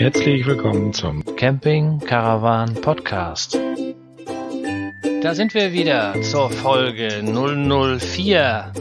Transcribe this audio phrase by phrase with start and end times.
[0.00, 3.60] Herzlich willkommen zum Camping Caravan Podcast.
[5.20, 8.72] Da sind wir wieder zur Folge 004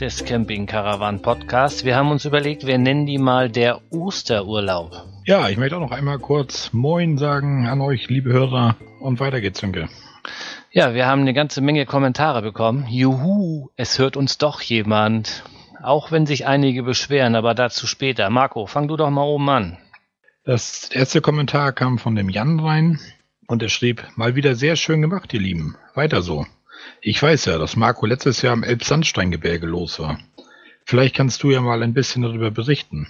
[0.00, 1.84] des Camping Caravan Podcasts.
[1.84, 5.04] Wir haben uns überlegt, wir nennen die mal der Osterurlaub.
[5.24, 9.40] Ja, ich möchte auch noch einmal kurz Moin sagen an euch, liebe Hörer, und weiter
[9.40, 9.88] geht's, Sönke.
[10.72, 12.86] Ja, wir haben eine ganze Menge Kommentare bekommen.
[12.88, 15.44] Juhu, es hört uns doch jemand.
[15.80, 18.30] Auch wenn sich einige beschweren, aber dazu später.
[18.30, 19.78] Marco, fang du doch mal oben an.
[20.46, 23.00] Das erste Kommentar kam von dem Jan rein
[23.48, 25.74] und er schrieb, mal wieder sehr schön gemacht, ihr Lieben.
[25.96, 26.46] Weiter so.
[27.00, 30.20] Ich weiß ja, dass Marco letztes Jahr im Elbsandsteingebirge los war.
[30.84, 33.08] Vielleicht kannst du ja mal ein bisschen darüber berichten.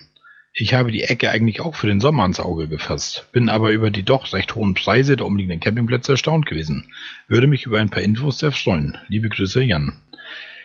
[0.55, 3.91] Ich habe die Ecke eigentlich auch für den Sommer ans Auge gefasst, bin aber über
[3.91, 6.91] die doch recht hohen Preise der umliegenden Campingplätze erstaunt gewesen.
[7.29, 8.97] Würde mich über ein paar Infos sehr freuen.
[9.09, 9.93] Liebe Grüße, Jan.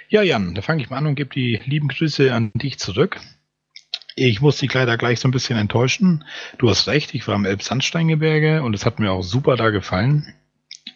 [0.07, 3.19] Ja, Jan, da fange ich mal an und gebe die lieben Grüße an dich zurück.
[4.15, 6.23] Ich muss dich leider gleich so ein bisschen enttäuschen.
[6.57, 10.33] Du hast recht, ich war im Elbsandsteingebirge und es hat mir auch super da gefallen.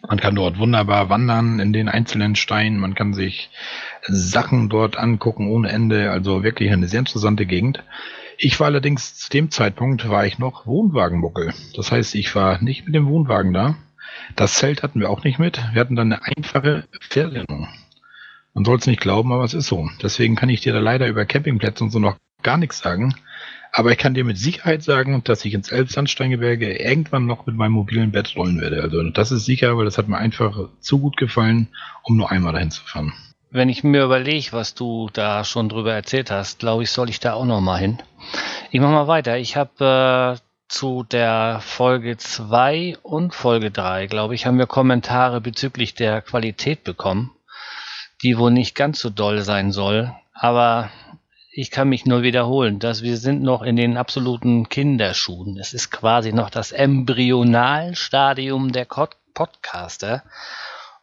[0.07, 2.79] Man kann dort wunderbar wandern in den einzelnen Steinen.
[2.79, 3.49] Man kann sich
[4.07, 6.11] Sachen dort angucken ohne Ende.
[6.11, 7.83] Also wirklich eine sehr interessante Gegend.
[8.37, 11.53] Ich war allerdings zu dem Zeitpunkt war ich noch Wohnwagenmuckel.
[11.75, 13.77] Das heißt, ich war nicht mit dem Wohnwagen da.
[14.35, 15.57] Das Zelt hatten wir auch nicht mit.
[15.73, 17.69] Wir hatten dann eine einfache Feriennung.
[18.53, 19.89] Man soll es nicht glauben, aber es ist so.
[20.01, 23.13] Deswegen kann ich dir da leider über Campingplätze und so noch gar nichts sagen.
[23.73, 27.73] Aber ich kann dir mit Sicherheit sagen, dass ich ins Elbsandsteingebirge irgendwann noch mit meinem
[27.73, 28.81] mobilen Bett rollen werde.
[28.81, 31.67] Also das ist sicher, weil das hat mir einfach zu gut gefallen,
[32.03, 33.11] um nur einmal dahin zu fahren.
[33.49, 37.19] Wenn ich mir überlege, was du da schon drüber erzählt hast, glaube ich, soll ich
[37.19, 38.01] da auch noch mal hin.
[38.71, 39.37] Ich mache mal weiter.
[39.37, 45.41] Ich habe äh, zu der Folge 2 und Folge 3, glaube ich, haben wir Kommentare
[45.41, 47.31] bezüglich der Qualität bekommen,
[48.23, 50.13] die wohl nicht ganz so doll sein soll.
[50.33, 50.91] Aber
[51.57, 55.57] ich kann mich nur wiederholen, dass wir sind noch in den absoluten Kinderschuhen.
[55.57, 58.85] Es ist quasi noch das Embryonalstadium der
[59.33, 60.23] Podcaster.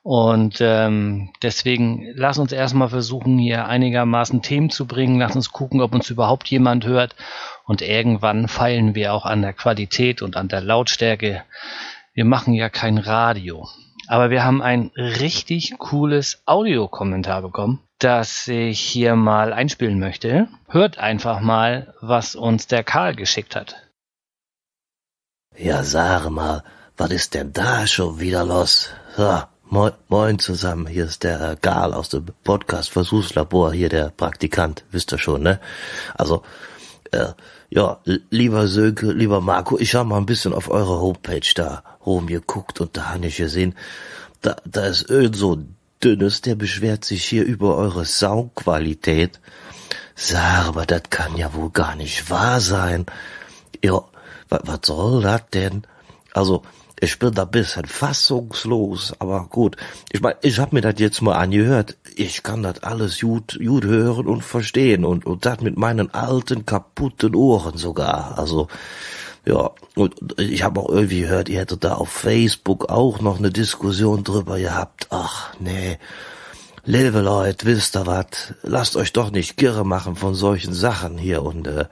[0.02, 5.20] Und ähm, deswegen lass uns erstmal versuchen, hier einigermaßen Themen zu bringen.
[5.20, 7.16] Lass uns gucken, ob uns überhaupt jemand hört.
[7.64, 11.44] Und irgendwann feilen wir auch an der Qualität und an der Lautstärke.
[12.12, 13.66] Wir machen ja kein Radio.
[14.06, 20.48] Aber wir haben ein richtig cooles Audiokommentar bekommen, das ich hier mal einspielen möchte.
[20.68, 23.76] Hört einfach mal, was uns der Karl geschickt hat.
[25.56, 26.64] Ja, sag mal,
[26.96, 28.90] was ist denn da schon wieder los?
[29.16, 29.42] So,
[29.72, 34.84] Moin, moin zusammen, hier ist der äh, Gal aus dem Podcast Versuchslabor, hier der Praktikant,
[34.90, 35.60] wisst ihr schon, ne?
[36.14, 36.42] Also,
[37.10, 37.28] äh,
[37.70, 37.98] ja,
[38.28, 42.98] lieber Sönke, lieber Marco, ich habe mal ein bisschen auf eure Homepage da rumgeguckt und
[42.98, 43.74] da habe ich gesehen,
[44.42, 45.74] da, da ist irgend so ein
[46.04, 49.40] dünnes, der beschwert sich hier über eure Soundqualität.
[50.14, 53.06] Sag, aber das kann ja wohl gar nicht wahr sein.
[53.82, 54.02] Ja,
[54.48, 55.82] was soll das denn?
[56.34, 56.62] Also,
[57.00, 59.76] ich bin da bisschen fassungslos, aber gut.
[60.12, 61.96] Ich mein, ich hab mir das jetzt mal angehört.
[62.14, 66.64] Ich kann das alles gut, gut hören und verstehen und, und das mit meinen alten,
[66.64, 68.38] kaputten Ohren sogar.
[68.38, 68.68] Also,
[69.44, 73.50] ja, und ich habe auch irgendwie gehört, ihr hättet da auf Facebook auch noch eine
[73.50, 75.08] Diskussion drüber gehabt.
[75.10, 75.98] Ach, nee.
[76.84, 78.54] Liebe Leute, wisst ihr was?
[78.62, 81.86] Lasst euch doch nicht girre machen von solchen Sachen hier und äh,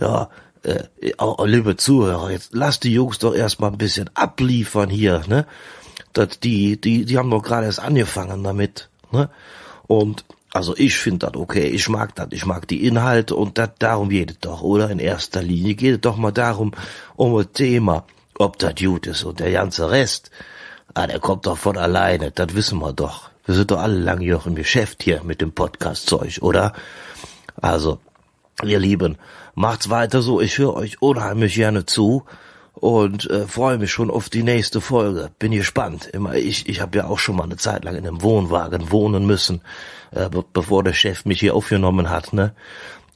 [0.00, 0.28] ja,
[0.62, 0.84] äh,
[1.18, 5.46] oh, liebe Zuhörer, jetzt lasst die Jungs doch erstmal ein bisschen abliefern hier, ne?
[6.12, 9.30] Das, die, die, die haben doch gerade erst angefangen damit, ne?
[9.86, 13.82] Und also ich finde das okay, ich mag das, ich mag die Inhalte und dat,
[13.82, 14.88] darum geht es doch, oder?
[14.88, 16.70] In erster Linie geht es doch mal darum,
[17.16, 18.06] um ein Thema,
[18.38, 20.30] ob das gut ist und der ganze Rest,
[20.94, 23.30] ah, der kommt doch von alleine, das wissen wir doch.
[23.46, 26.72] Wir sind doch alle langjährig im Geschäft hier mit dem Podcast-Zeug, oder?
[27.60, 27.98] Also,
[28.62, 29.18] ihr Lieben,
[29.56, 30.40] macht's weiter so.
[30.40, 32.24] Ich höre euch unheimlich gerne zu
[32.74, 35.30] und äh, freue mich schon auf die nächste Folge.
[35.38, 36.06] Bin gespannt.
[36.12, 39.26] Immer ich, ich habe ja auch schon mal eine Zeit lang in einem Wohnwagen wohnen
[39.26, 39.62] müssen,
[40.10, 42.54] äh, be bevor der Chef mich hier aufgenommen hat, ne?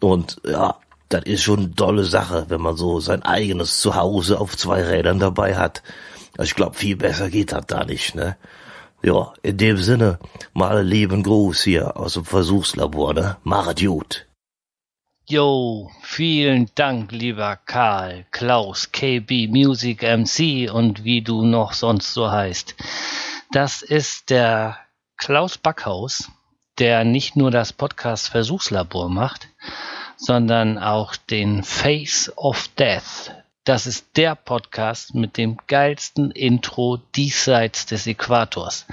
[0.00, 0.76] Und ja,
[1.08, 5.18] das ist schon eine tolle Sache, wenn man so sein eigenes Zuhause auf zwei Rädern
[5.18, 5.82] dabei hat.
[6.40, 8.36] Ich glaube, viel besser geht das da nicht, ne?
[9.02, 10.18] Ja, in dem Sinne,
[10.54, 13.36] mal lieben Gruß hier aus dem Versuchslabor, ne?
[13.42, 14.27] Machet gut.
[15.30, 22.30] Jo, vielen Dank, lieber Karl, Klaus, KB, Music MC und wie du noch sonst so
[22.30, 22.74] heißt.
[23.52, 24.78] Das ist der
[25.18, 26.30] Klaus Backhaus,
[26.78, 29.48] der nicht nur das Podcast Versuchslabor macht,
[30.16, 33.30] sondern auch den Face of Death.
[33.64, 38.86] Das ist der Podcast mit dem geilsten Intro diesseits des Äquators.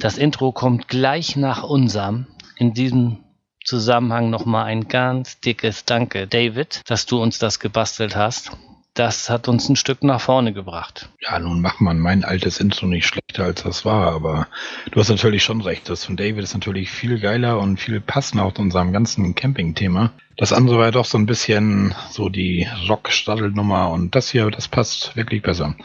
[0.00, 2.26] Das Intro kommt gleich nach unserem.
[2.56, 3.18] In diesem
[3.64, 8.50] Zusammenhang nochmal ein ganz dickes Danke, David, dass du uns das gebastelt hast.
[8.94, 11.08] das hat uns ein Stück nach vorne gebracht.
[11.20, 14.48] Ja, nun macht man mein altes Intro nicht schlechter, als das war, aber
[14.90, 15.88] du hast natürlich schon recht.
[15.88, 20.12] Das von David ist natürlich viel geiler und viel passender auch zu unserem ganzen Camping-Thema.
[20.40, 24.68] Das andere war ja doch so ein bisschen so die Rock-Staddelnummer und das hier, das
[24.68, 25.66] passt wirklich besser.
[25.66, 25.76] Und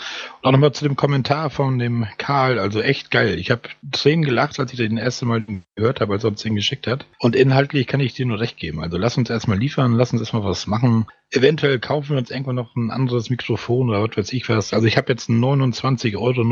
[0.44, 3.38] auch nochmal zu dem Kommentar von dem Karl, also echt geil.
[3.38, 5.44] Ich habe Tränen gelacht, als ich den erste Mal
[5.76, 7.06] gehört habe, als er uns den geschickt hat.
[7.20, 8.82] Und inhaltlich kann ich dir nur recht geben.
[8.82, 11.06] Also lass uns erstmal liefern, lass uns erstmal was machen.
[11.32, 14.74] Eventuell kaufen wir uns irgendwann noch ein anderes Mikrofon oder was weiß ich was.
[14.74, 16.44] Also ich habe jetzt ein 29,99 Euro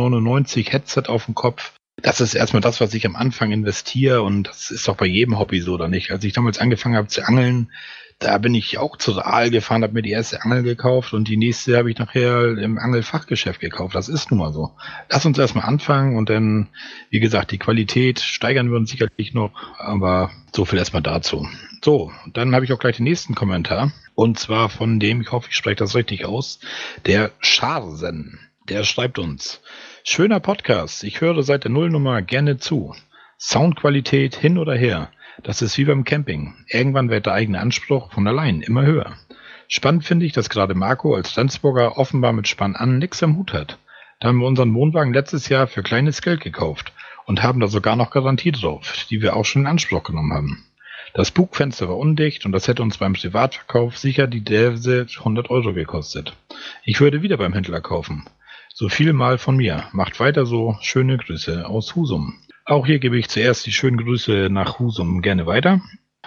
[0.83, 1.73] Headset auf dem Kopf.
[2.01, 5.39] Das ist erstmal das, was ich am Anfang investiere und das ist doch bei jedem
[5.39, 6.11] Hobby so, oder nicht?
[6.11, 7.71] Als ich damals angefangen habe zu angeln,
[8.19, 11.37] da bin ich auch zur Aal gefahren, habe mir die erste Angel gekauft und die
[11.37, 13.95] nächste habe ich nachher im Angelfachgeschäft gekauft.
[13.95, 14.71] Das ist nun mal so.
[15.09, 16.69] Lass uns erstmal anfangen und dann,
[17.09, 21.47] wie gesagt, die Qualität steigern wir uns sicherlich noch, aber so viel erstmal dazu.
[21.83, 25.49] So, dann habe ich auch gleich den nächsten Kommentar und zwar von dem, ich hoffe,
[25.49, 26.59] ich spreche das richtig aus,
[27.05, 28.39] der Scharsen.
[28.69, 29.61] Der schreibt uns,
[30.05, 32.93] schöner Podcast, ich höre seit der Nullnummer gerne zu.
[33.39, 35.09] Soundqualität hin oder her.
[35.43, 36.55] Das ist wie beim Camping.
[36.67, 39.13] Irgendwann wird der eigene Anspruch von allein immer höher.
[39.69, 43.53] Spannend finde ich, dass gerade Marco als Flensburger offenbar mit Spann an nichts am Hut
[43.53, 43.79] hat.
[44.19, 46.91] Da haben wir unseren Wohnwagen letztes Jahr für kleines Geld gekauft
[47.25, 50.65] und haben da sogar noch Garantie drauf, die wir auch schon in Anspruch genommen haben.
[51.13, 55.73] Das Bugfenster war undicht und das hätte uns beim Privatverkauf sicher die Däse 100 Euro
[55.73, 56.35] gekostet.
[56.83, 58.25] Ich würde wieder beim Händler kaufen.
[58.75, 59.83] So viel mal von mir.
[59.91, 60.75] Macht weiter so.
[60.81, 62.39] Schöne Grüße aus Husum.
[62.65, 65.79] Auch hier gebe ich zuerst die schönen Grüße nach Husum gerne weiter.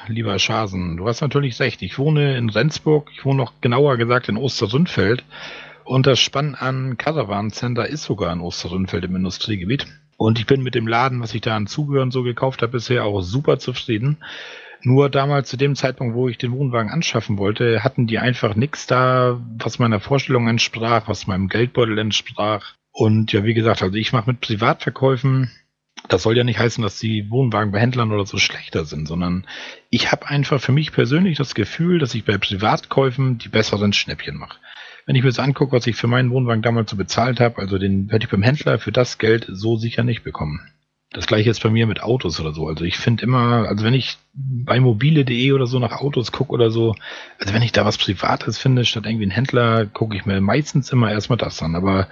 [0.07, 1.83] Lieber Schasen, du hast natürlich recht.
[1.83, 3.11] Ich wohne in Rendsburg.
[3.13, 5.25] Ich wohne noch genauer gesagt in Ostersundfeld.
[5.83, 9.89] Und das Spann an Caravan Center ist sogar in Ostersundfeld im Industriegebiet.
[10.17, 13.07] Und ich bin mit dem Laden, was ich da an Zubehören so gekauft habe, bisher
[13.07, 14.19] auch super zufrieden.
[14.83, 18.87] Nur damals zu dem Zeitpunkt, wo ich den Wohnwagen anschaffen wollte, hatten die einfach nichts
[18.87, 22.75] da, was meiner Vorstellung entsprach, was meinem Geldbeutel entsprach.
[22.93, 25.51] Und ja, wie gesagt, also ich mache mit Privatverkäufen.
[26.09, 29.47] Das soll ja nicht heißen, dass die Wohnwagen bei Händlern oder so schlechter sind, sondern
[29.91, 34.37] ich habe einfach für mich persönlich das Gefühl, dass ich bei Privatkäufen die besseren Schnäppchen
[34.37, 34.59] mache.
[35.07, 37.79] Wenn ich mir das angucke, was ich für meinen Wohnwagen damals so bezahlt habe, also
[37.79, 40.61] den hätte ich beim Händler für das Geld so sicher nicht bekommen.
[41.13, 42.67] Das gleiche ist bei mir mit Autos oder so.
[42.67, 46.71] Also ich finde immer, also wenn ich bei mobile.de oder so nach Autos gucke oder
[46.71, 46.95] so,
[47.39, 50.91] also wenn ich da was Privates finde, statt irgendwie ein Händler, gucke ich mir meistens
[50.91, 51.77] immer erstmal das an.
[51.77, 52.09] Aber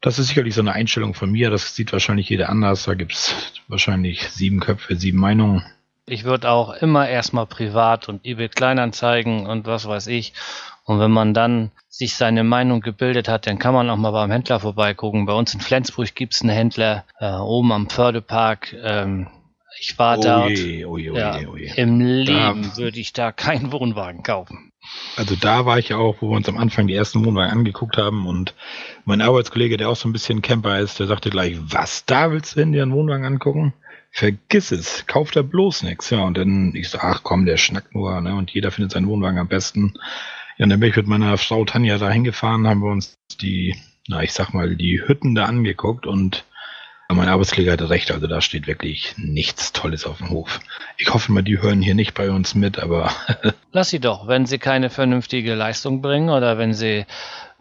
[0.00, 1.50] das ist sicherlich so eine Einstellung von mir.
[1.50, 2.84] Das sieht wahrscheinlich jeder anders.
[2.84, 5.64] Da gibt's wahrscheinlich sieben Köpfe, sieben Meinungen.
[6.06, 10.32] Ich würde auch immer erstmal privat und eBay Kleinanzeigen und was weiß ich.
[10.84, 14.30] Und wenn man dann sich seine Meinung gebildet hat, dann kann man auch mal beim
[14.30, 15.26] Händler vorbeigucken.
[15.26, 18.74] Bei uns in Flensburg gibt es einen Händler äh, oben am Fördepark.
[18.82, 19.26] Ähm,
[19.78, 20.50] ich war oh dort.
[20.50, 21.72] Je, oh je, oh ja, je.
[21.76, 24.72] Im Leben würde ich da keinen Wohnwagen kaufen.
[25.16, 28.26] Also da war ich auch, wo wir uns am Anfang die ersten Wohnwagen angeguckt haben
[28.26, 28.54] und
[29.04, 32.56] mein Arbeitskollege, der auch so ein bisschen Camper ist, der sagte gleich, was, da willst
[32.56, 33.74] du hin dir einen Wohnwagen angucken?
[34.10, 36.08] Vergiss es, kauf da bloß nichts.
[36.08, 38.34] Ja, und dann ich so, ach komm, der schnackt nur, ne?
[38.34, 39.92] Und jeder findet seinen Wohnwagen am besten.
[40.60, 43.74] Ja, dann bin ich mit meiner Frau Tanja da hingefahren, haben wir uns die,
[44.08, 46.44] na, ich sag mal, die Hütten da angeguckt und
[47.08, 50.60] mein Arbeitskollege hatte recht, also da steht wirklich nichts Tolles auf dem Hof.
[50.98, 53.10] Ich hoffe mal, die hören hier nicht bei uns mit, aber.
[53.72, 57.06] Lass sie doch, wenn sie keine vernünftige Leistung bringen oder wenn sie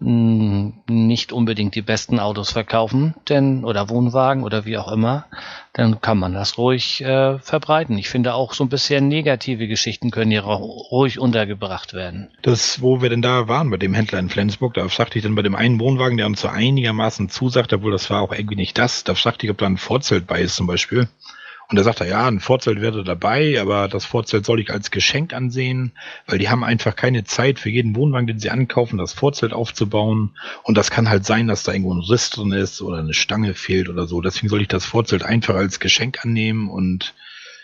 [0.02, 5.26] nicht unbedingt die besten Autos verkaufen, denn oder Wohnwagen oder wie auch immer,
[5.74, 7.98] dann kann man das ruhig äh, verbreiten.
[7.98, 12.30] Ich finde auch so ein bisschen negative Geschichten können hier ruhig untergebracht werden.
[12.42, 15.36] Das, wo wir denn da waren bei dem Händler in Flensburg, da sagte ich dann
[15.36, 18.78] bei dem einen Wohnwagen, der uns so einigermaßen zusagt, obwohl das war auch irgendwie nicht
[18.78, 21.10] das, da fragte ich, ob da ein Vorzelt bei ist zum Beispiel.
[21.70, 24.90] Und da sagt er, ja, ein Vorzelt wäre dabei, aber das Vorzelt soll ich als
[24.90, 25.92] Geschenk ansehen,
[26.26, 30.32] weil die haben einfach keine Zeit für jeden Wohnwagen, den sie ankaufen, das Vorzelt aufzubauen.
[30.64, 33.54] Und das kann halt sein, dass da irgendwo ein Riss drin ist oder eine Stange
[33.54, 34.20] fehlt oder so.
[34.20, 37.14] Deswegen soll ich das Vorzelt einfach als Geschenk annehmen und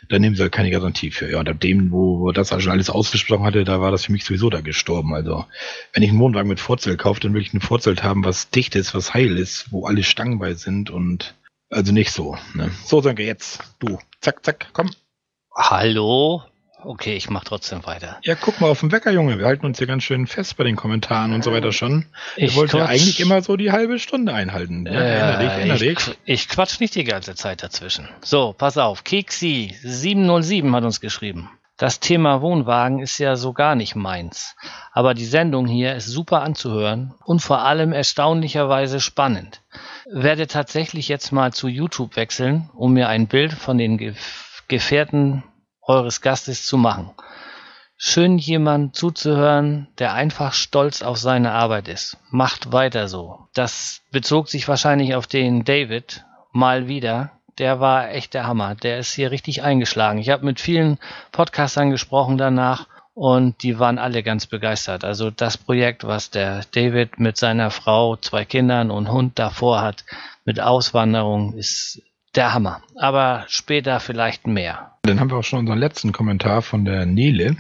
[0.08, 1.32] da nehmen sie halt keine Garantie für.
[1.32, 4.12] Ja, und ab dem, wo, wo das schon alles ausgesprochen hatte, da war das für
[4.12, 5.16] mich sowieso da gestorben.
[5.16, 5.46] Also,
[5.94, 8.76] wenn ich einen Wohnwagen mit Vorzelt kaufe, dann will ich ein Vorzelt haben, was dicht
[8.76, 11.34] ist, was heil ist, wo alle Stangen bei sind und
[11.70, 12.38] also nicht so.
[12.54, 12.72] Ne?
[12.86, 13.60] So, danke, jetzt.
[13.80, 14.00] Du.
[14.22, 14.90] Zack, zack, komm.
[15.56, 16.44] Hallo?
[16.86, 18.20] Okay, ich mach trotzdem weiter.
[18.22, 19.40] Ja, guck mal auf den Wecker, Junge.
[19.40, 22.06] Wir halten uns hier ganz schön fest bei den Kommentaren und so weiter schon.
[22.36, 24.86] Ich Wir wollten ja eigentlich immer so die halbe Stunde einhalten.
[24.86, 25.98] Ja, äh, dich, erinner dich.
[26.26, 28.08] Ich quatsch nicht die ganze Zeit dazwischen.
[28.22, 29.02] So, pass auf.
[29.02, 31.50] Keksi707 hat uns geschrieben.
[31.78, 34.56] Das Thema Wohnwagen ist ja so gar nicht meins.
[34.94, 39.62] Aber die Sendung hier ist super anzuhören und vor allem erstaunlicherweise spannend.
[40.10, 44.16] Werde tatsächlich jetzt mal zu YouTube wechseln, um mir ein Bild von den
[44.70, 45.44] Gefährten
[45.82, 47.12] eures Gastes zu machen.
[47.98, 52.18] Schön jemand zuzuhören, der einfach stolz auf seine Arbeit ist.
[52.30, 53.48] Macht weiter so.
[53.54, 57.35] Das bezog sich wahrscheinlich auf den David mal wieder.
[57.58, 58.76] Der war echt der Hammer.
[58.76, 60.20] Der ist hier richtig eingeschlagen.
[60.20, 60.98] Ich habe mit vielen
[61.32, 65.06] Podcastern gesprochen danach und die waren alle ganz begeistert.
[65.06, 70.04] Also das Projekt, was der David mit seiner Frau, zwei Kindern und Hund davor hat,
[70.44, 72.02] mit Auswanderung, ist
[72.36, 72.82] der Hammer.
[72.98, 74.98] Aber später vielleicht mehr.
[75.04, 77.56] Dann haben wir auch schon unseren letzten Kommentar von der Nele.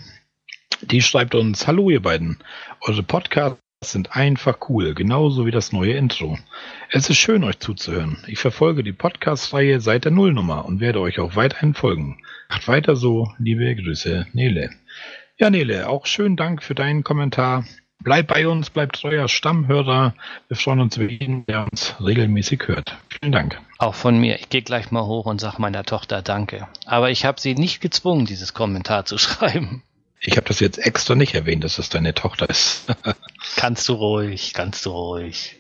[0.81, 2.37] Die schreibt uns, hallo ihr beiden.
[2.81, 3.57] Eure Podcasts
[3.91, 6.37] sind einfach cool, genauso wie das neue Intro.
[6.89, 8.17] Es ist schön, euch zuzuhören.
[8.27, 12.19] Ich verfolge die Podcast-Reihe seit der Nullnummer und werde euch auch weiterhin folgen.
[12.49, 14.69] Macht weiter so, liebe Grüße, Nele.
[15.37, 17.65] Ja, Nele, auch schönen Dank für deinen Kommentar.
[18.03, 20.13] Bleib bei uns, bleib treuer Stammhörer.
[20.47, 22.97] Wir freuen uns über jeden, der uns regelmäßig hört.
[23.09, 23.59] Vielen Dank.
[23.79, 24.39] Auch von mir.
[24.39, 26.67] Ich gehe gleich mal hoch und sage meiner Tochter Danke.
[26.85, 29.81] Aber ich habe sie nicht gezwungen, dieses Kommentar zu schreiben.
[30.25, 32.85] Ich habe das jetzt extra nicht erwähnt, dass das deine Tochter ist.
[33.55, 35.57] kannst du ruhig, kannst du ruhig.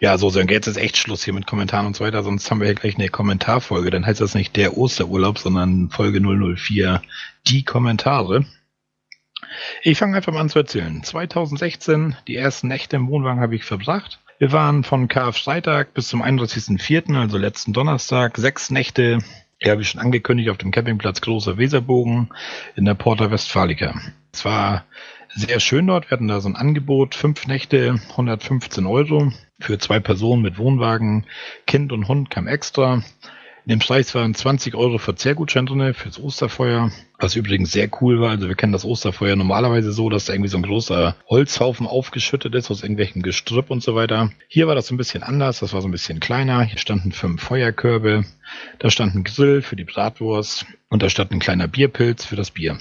[0.00, 2.60] Ja, so, dann jetzt ist echt Schluss hier mit Kommentaren und so weiter, sonst haben
[2.60, 3.90] wir ja gleich eine Kommentarfolge.
[3.90, 7.00] Dann heißt das nicht der Osterurlaub, sondern Folge 004,
[7.46, 8.44] die Kommentare.
[9.82, 11.02] Ich fange einfach mal an zu erzählen.
[11.02, 14.18] 2016, die ersten Nächte im Wohnwagen habe ich verbracht.
[14.38, 19.18] Wir waren von Karfreitag bis zum 31.04., also letzten Donnerstag, sechs Nächte,
[19.64, 22.30] ja, wie schon angekündigt, auf dem Campingplatz Großer Weserbogen
[22.74, 23.94] in der Porta Westfalica.
[24.32, 24.84] Es war
[25.34, 26.10] sehr schön dort.
[26.10, 31.26] Wir hatten da so ein Angebot, fünf Nächte, 115 Euro für zwei Personen mit Wohnwagen.
[31.66, 33.02] Kind und Hund kam extra.
[33.64, 36.90] In dem Preis waren 20 Euro Verzehrgutschein drin fürs Osterfeuer,
[37.20, 38.30] was übrigens sehr cool war.
[38.30, 42.56] Also wir kennen das Osterfeuer normalerweise so, dass da irgendwie so ein großer Holzhaufen aufgeschüttet
[42.56, 44.32] ist aus irgendwelchen Gestrüpp und so weiter.
[44.48, 46.64] Hier war das so ein bisschen anders, das war so ein bisschen kleiner.
[46.64, 48.24] Hier standen fünf Feuerkörbe,
[48.80, 52.50] da stand ein Grill für die Bratwurst und da stand ein kleiner Bierpilz für das
[52.50, 52.78] Bier.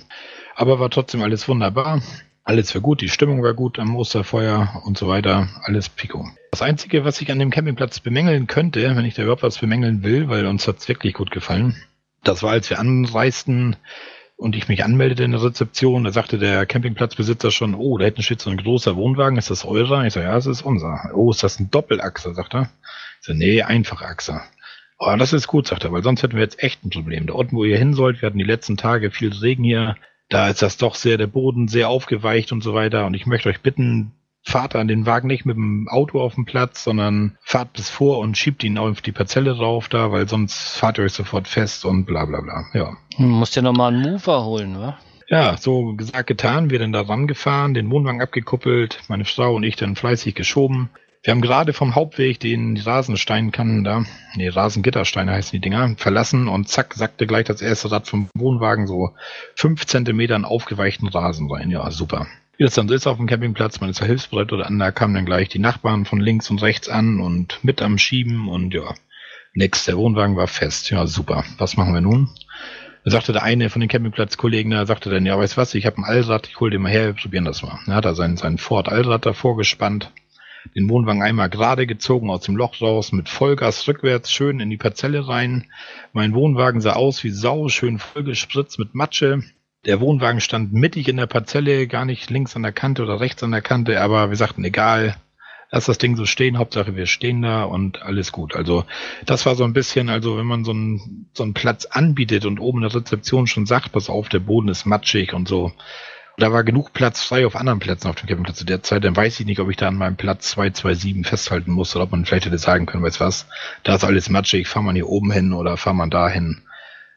[0.55, 2.01] Aber war trotzdem alles wunderbar.
[2.43, 5.47] Alles war gut, die Stimmung war gut am Osterfeuer und so weiter.
[5.61, 6.27] Alles Pico.
[6.51, 10.03] Das Einzige, was ich an dem Campingplatz bemängeln könnte, wenn ich da überhaupt was bemängeln
[10.03, 11.81] will, weil uns hat's wirklich gut gefallen,
[12.23, 13.77] das war, als wir anreisten
[14.35, 18.21] und ich mich anmeldete in der Rezeption, da sagte der Campingplatzbesitzer schon, oh, da hinten
[18.21, 20.05] steht so ein großer Wohnwagen, ist das eurer?
[20.05, 21.11] Ich so, ja, es ist unser.
[21.13, 22.69] Oh, ist das ein Doppelachser, sagt er.
[23.21, 24.43] Ich so, nee, Einfachachser.
[24.99, 27.27] Oh, das ist gut, sagt er, weil sonst hätten wir jetzt echt ein Problem.
[27.27, 29.95] Da unten, wo ihr hin sollt, wir hatten die letzten Tage viel Regen hier,
[30.29, 33.05] da ist das doch sehr, der Boden sehr aufgeweicht und so weiter.
[33.05, 34.11] Und ich möchte euch bitten,
[34.43, 38.19] fahrt an den Wagen nicht mit dem Auto auf den Platz, sondern fahrt bis vor
[38.19, 41.85] und schiebt ihn auf die Parzelle drauf da, weil sonst fahrt ihr euch sofort fest
[41.85, 42.65] und bla bla bla.
[42.73, 42.97] Ja.
[43.17, 44.97] Du musst ja nochmal einen Mover holen, wa?
[45.27, 46.69] Ja, so gesagt, getan.
[46.69, 50.89] Wir dann da rangefahren, den Wohnwagen abgekuppelt, meine Frau und ich dann fleißig geschoben.
[51.23, 54.03] Wir haben gerade vom Hauptweg den Rasensteinkannen da,
[54.35, 58.87] nee, Rasengittersteine heißen die Dinger, verlassen und zack, sackte gleich das erste Rad vom Wohnwagen
[58.87, 59.11] so
[59.55, 61.69] fünf Zentimeter in aufgeweichten Rasen rein.
[61.69, 62.25] Ja, super.
[62.57, 64.91] Wie das dann so ist auf dem Campingplatz, man ist ja hilfsbereit oder an, da
[64.91, 68.73] kamen dann gleich die Nachbarn von links und rechts an und mit am Schieben und
[68.73, 68.93] ja,
[69.53, 70.89] nix, der Wohnwagen war fest.
[70.91, 71.43] Ja, super.
[71.57, 72.29] Was machen wir nun?
[73.03, 75.97] Da sagte der eine von den Campingplatzkollegen, da sagte dann, ja, weißt was, ich habe
[75.97, 77.79] ein Allrad, ich hol den mal her, wir probieren das mal.
[77.87, 80.11] Da hat er seinen, seinen Ford Allrad davor gespannt
[80.75, 84.77] den Wohnwagen einmal gerade gezogen aus dem Loch raus, mit Vollgas rückwärts schön in die
[84.77, 85.65] Parzelle rein.
[86.13, 89.43] Mein Wohnwagen sah aus wie Sau, schön vollgespritzt mit Matsche.
[89.85, 93.41] Der Wohnwagen stand mittig in der Parzelle, gar nicht links an der Kante oder rechts
[93.41, 95.15] an der Kante, aber wir sagten, egal,
[95.71, 98.55] lass das Ding so stehen, Hauptsache wir stehen da und alles gut.
[98.55, 98.85] Also
[99.25, 102.59] das war so ein bisschen, also wenn man so einen, so einen Platz anbietet und
[102.59, 105.71] oben in der Rezeption schon sagt, pass auf, der Boden ist matschig und so,
[106.37, 109.03] da war genug Platz frei auf anderen Plätzen auf dem Campingplatz zu der Zeit.
[109.03, 112.11] Dann weiß ich nicht, ob ich da an meinem Platz 227 festhalten muss oder ob
[112.11, 113.47] man vielleicht hätte sagen können, weißt was,
[113.83, 116.61] da ist alles matschig, fahr man hier oben hin oder fahr man da hin.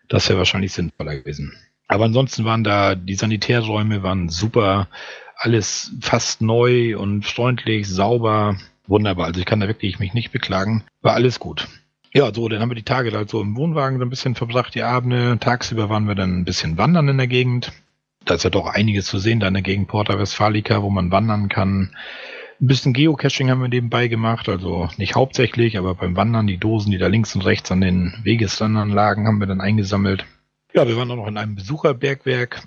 [0.08, 1.54] Das wäre wahrscheinlich sinnvoller gewesen.
[1.88, 4.88] Aber ansonsten waren da, die Sanitärräume waren super,
[5.36, 9.26] alles fast neu und freundlich, sauber, wunderbar.
[9.26, 10.84] Also ich kann da wirklich mich nicht beklagen.
[11.02, 11.68] War alles gut.
[12.12, 14.74] Ja, so, dann haben wir die Tage halt so im Wohnwagen so ein bisschen verbracht,
[14.74, 15.36] die Abende.
[15.40, 17.72] Tagsüber waren wir dann ein bisschen wandern in der Gegend
[18.24, 21.10] da ist ja doch einiges zu sehen da in der Gegend Porta Westfalica, wo man
[21.10, 21.94] wandern kann.
[22.60, 26.92] Ein bisschen Geocaching haben wir nebenbei gemacht, also nicht hauptsächlich, aber beim Wandern die Dosen,
[26.92, 30.24] die da links und rechts an den Wegesrändern lagen, haben wir dann eingesammelt.
[30.76, 32.66] Ja, wir waren auch noch in einem Besucherbergwerk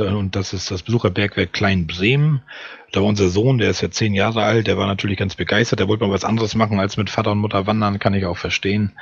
[0.00, 2.42] und das ist das Besucherbergwerk Klein Bremen.
[2.90, 5.78] Da war unser Sohn, der ist ja zehn Jahre alt, der war natürlich ganz begeistert,
[5.78, 8.36] der wollte mal was anderes machen als mit Vater und Mutter wandern, kann ich auch
[8.36, 8.98] verstehen.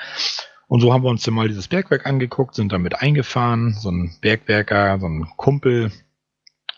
[0.68, 3.72] Und so haben wir uns dann mal dieses Bergwerk angeguckt, sind damit eingefahren.
[3.72, 5.90] So ein Bergwerker, so ein Kumpel,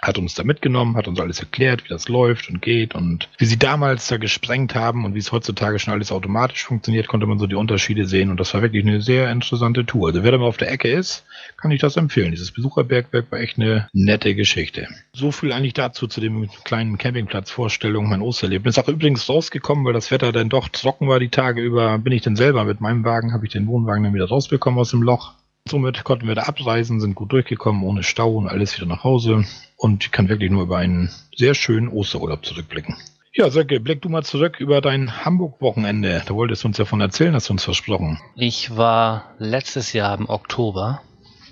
[0.06, 3.44] hat uns da mitgenommen, hat uns alles erklärt, wie das läuft und geht und wie
[3.44, 7.38] sie damals da gesprengt haben und wie es heutzutage schon alles automatisch funktioniert, konnte man
[7.38, 10.08] so die Unterschiede sehen und das war wirklich eine sehr interessante Tour.
[10.08, 11.24] Also wer da mal auf der Ecke ist,
[11.56, 12.30] kann ich das empfehlen.
[12.30, 14.88] Dieses Besucherbergwerk war echt eine nette Geschichte.
[15.12, 18.78] So viel eigentlich dazu zu dem kleinen Campingplatz-Vorstellung, mein Osterlebnis.
[18.78, 22.22] Auch übrigens rausgekommen, weil das Wetter dann doch trocken war die Tage über, bin ich
[22.22, 25.34] dann selber mit meinem Wagen, habe ich den Wohnwagen dann wieder rausbekommen aus dem Loch.
[25.68, 29.44] Somit konnten wir da abreisen, sind gut durchgekommen, ohne Stau und alles wieder nach Hause.
[29.76, 32.96] Und ich kann wirklich nur über einen sehr schönen Osterurlaub zurückblicken.
[33.34, 36.22] Ja, Söcke, blick du mal zurück über dein Hamburg-Wochenende.
[36.24, 38.18] Da wolltest du uns davon erzählen, hast du uns versprochen.
[38.34, 41.02] Ich war letztes Jahr im Oktober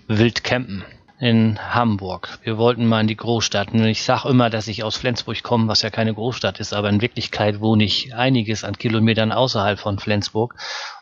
[0.07, 0.85] wild campen
[1.19, 2.39] in Hamburg.
[2.43, 3.73] Wir wollten mal in die Großstadt.
[3.73, 6.89] Und ich sage immer, dass ich aus Flensburg komme, was ja keine Großstadt ist, aber
[6.89, 10.55] in Wirklichkeit wohne ich einiges an Kilometern außerhalb von Flensburg.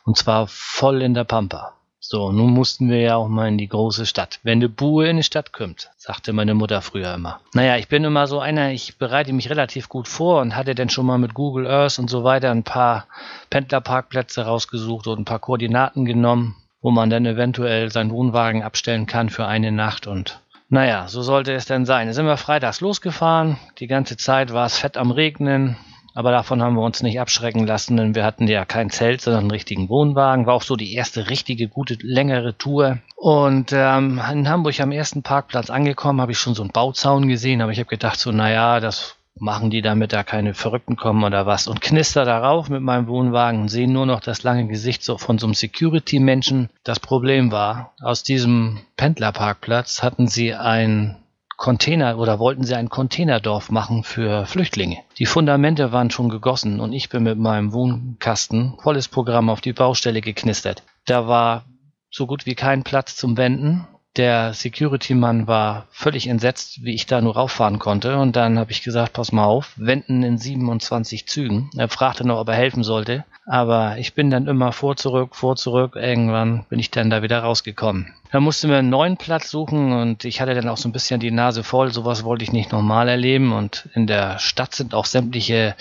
[0.04, 1.74] Und zwar voll in der Pampa.
[2.04, 4.40] So, nun mussten wir ja auch mal in die große Stadt.
[4.42, 7.38] Wenn de Buhe in die Stadt kommt, sagte meine Mutter früher immer.
[7.54, 10.90] Naja, ich bin immer so einer, ich bereite mich relativ gut vor und hatte dann
[10.90, 13.06] schon mal mit Google Earth und so weiter ein paar
[13.50, 19.30] Pendlerparkplätze rausgesucht und ein paar Koordinaten genommen, wo man dann eventuell seinen Wohnwagen abstellen kann
[19.30, 22.06] für eine Nacht und naja, so sollte es denn sein.
[22.08, 23.58] Da sind wir freitags losgefahren.
[23.78, 25.76] Die ganze Zeit war es fett am Regnen.
[26.14, 29.42] Aber davon haben wir uns nicht abschrecken lassen, denn wir hatten ja kein Zelt, sondern
[29.42, 30.46] einen richtigen Wohnwagen.
[30.46, 32.98] War auch so die erste richtige, gute, längere Tour.
[33.16, 37.62] Und ähm, in Hamburg am ersten Parkplatz angekommen, habe ich schon so einen Bauzaun gesehen,
[37.62, 41.46] aber ich habe gedacht, so, naja, das machen die, damit da keine Verrückten kommen oder
[41.46, 41.66] was.
[41.66, 45.38] Und knister darauf mit meinem Wohnwagen und sehe nur noch das lange Gesicht so von
[45.38, 46.68] so einem Security-Menschen.
[46.84, 51.16] Das Problem war, aus diesem Pendlerparkplatz hatten sie ein
[51.62, 54.98] Container oder wollten sie ein Containerdorf machen für Flüchtlinge.
[55.20, 59.72] Die Fundamente waren schon gegossen und ich bin mit meinem Wohnkasten volles Programm auf die
[59.72, 60.82] Baustelle geknistert.
[61.06, 61.64] Da war
[62.10, 63.86] so gut wie kein Platz zum Wenden.
[64.16, 68.18] Der Security-Mann war völlig entsetzt, wie ich da nur rauffahren konnte.
[68.18, 71.70] Und dann habe ich gesagt, pass mal auf, wenden in 27 Zügen.
[71.76, 73.24] Er fragte noch, ob er helfen sollte.
[73.44, 75.96] Aber ich bin dann immer vor, zurück, vor, zurück.
[75.96, 78.14] Irgendwann bin ich dann da wieder rausgekommen.
[78.30, 81.18] Da mussten wir einen neuen Platz suchen und ich hatte dann auch so ein bisschen
[81.18, 81.92] die Nase voll.
[81.92, 83.52] Sowas wollte ich nicht normal erleben.
[83.52, 85.74] Und in der Stadt sind auch sämtliche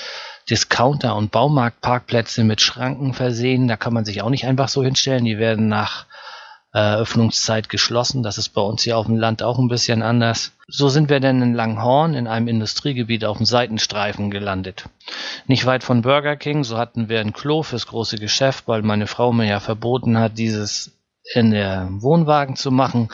[0.50, 3.67] Discounter- und Baumarktparkplätze mit Schranken versehen.
[3.67, 5.24] Da kann man sich auch nicht einfach so hinstellen.
[5.26, 6.08] Die werden nach
[6.74, 8.24] Öffnungszeit geschlossen.
[8.24, 10.54] Das ist bei uns hier auf dem Land auch ein bisschen anders.
[10.68, 14.86] So sind wir dann in Langhorn in einem Industriegebiet auf dem Seitenstreifen gelandet.
[15.48, 19.08] Nicht weit von Burger King, so hatten wir ein Klo fürs große Geschäft, weil meine
[19.08, 20.92] Frau mir ja verboten hat, dieses
[21.34, 23.10] in der Wohnwagen zu machen.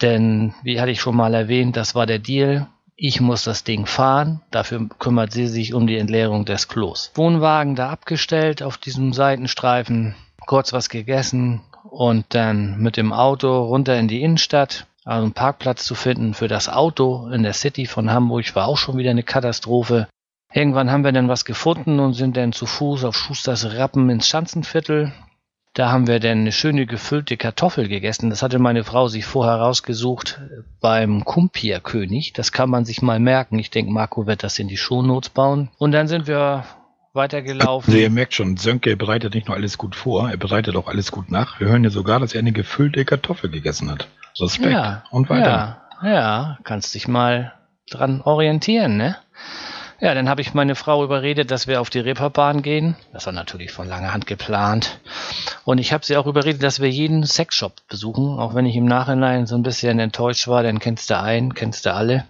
[0.00, 2.68] Denn, wie hatte ich schon mal erwähnt, das war der Deal.
[2.94, 7.10] Ich muss das Ding fahren, dafür kümmert sie sich um die Entleerung des Klos.
[7.14, 10.14] Wohnwagen da abgestellt auf diesem Seitenstreifen,
[10.46, 14.86] kurz was gegessen, und dann mit dem Auto runter in die Innenstadt.
[15.04, 18.76] Also einen Parkplatz zu finden für das Auto in der City von Hamburg war auch
[18.76, 20.08] schon wieder eine Katastrophe.
[20.52, 24.26] Irgendwann haben wir dann was gefunden und sind dann zu Fuß auf Schusters Rappen ins
[24.26, 25.12] Schanzenviertel.
[25.74, 28.30] Da haben wir dann eine schöne gefüllte Kartoffel gegessen.
[28.30, 30.40] Das hatte meine Frau sich vorher rausgesucht
[30.80, 32.32] beim Kumpierkönig.
[32.32, 33.58] Das kann man sich mal merken.
[33.58, 35.68] Ich denke, Marco wird das in die Shownotes bauen.
[35.76, 36.64] Und dann sind wir
[37.16, 37.92] weitergelaufen.
[37.92, 41.10] Also ihr merkt schon, Sönke bereitet nicht nur alles gut vor, er bereitet auch alles
[41.10, 41.58] gut nach.
[41.58, 44.08] Wir hören ja sogar, dass er eine gefüllte Kartoffel gegessen hat.
[44.40, 44.72] Respekt.
[44.72, 45.82] Ja, und weiter.
[46.02, 47.52] Ja, ja, kannst dich mal
[47.90, 49.16] dran orientieren, ne?
[49.98, 52.96] Ja, dann habe ich meine Frau überredet, dass wir auf die Reeperbahn gehen.
[53.14, 55.00] Das war natürlich von langer Hand geplant.
[55.64, 58.84] Und ich habe sie auch überredet, dass wir jeden Sexshop besuchen, auch wenn ich im
[58.84, 62.26] Nachhinein so ein bisschen enttäuscht war, denn kennst du einen, kennst du alle.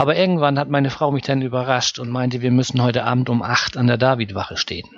[0.00, 3.42] Aber irgendwann hat meine Frau mich dann überrascht und meinte, wir müssen heute Abend um
[3.42, 4.88] acht an der Davidwache stehen.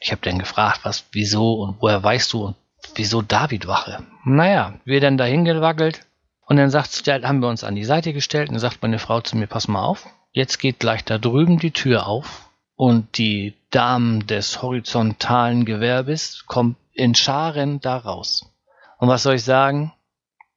[0.00, 2.56] Ich habe dann gefragt, was, wieso und woher weißt du und
[2.96, 4.02] wieso Davidwache?
[4.24, 6.00] Naja, wir dann dahin gewackelt
[6.44, 9.20] und dann sagt, haben wir uns an die Seite gestellt und dann sagt meine Frau
[9.20, 13.54] zu mir, pass mal auf, jetzt geht gleich da drüben die Tür auf und die
[13.70, 18.52] Damen des horizontalen Gewerbes kommen in Scharen da raus.
[18.98, 19.92] Und was soll ich sagen?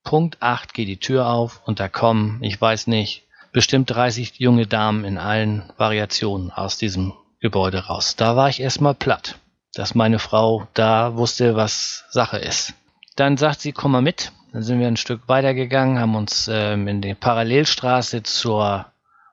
[0.03, 4.67] Punkt 8 geht die Tür auf und da kommen, ich weiß nicht, bestimmt 30 junge
[4.67, 8.15] Damen in allen Variationen aus diesem Gebäude raus.
[8.15, 9.39] Da war ich erstmal platt,
[9.73, 12.73] dass meine Frau da wusste, was Sache ist.
[13.15, 14.31] Dann sagt sie, komm mal mit.
[14.53, 18.85] Dann sind wir ein Stück weitergegangen, haben uns ähm, in die Parallelstraße zur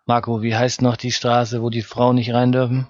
[0.06, 2.86] Marco, wie heißt noch die Straße, wo die Frauen nicht rein dürfen?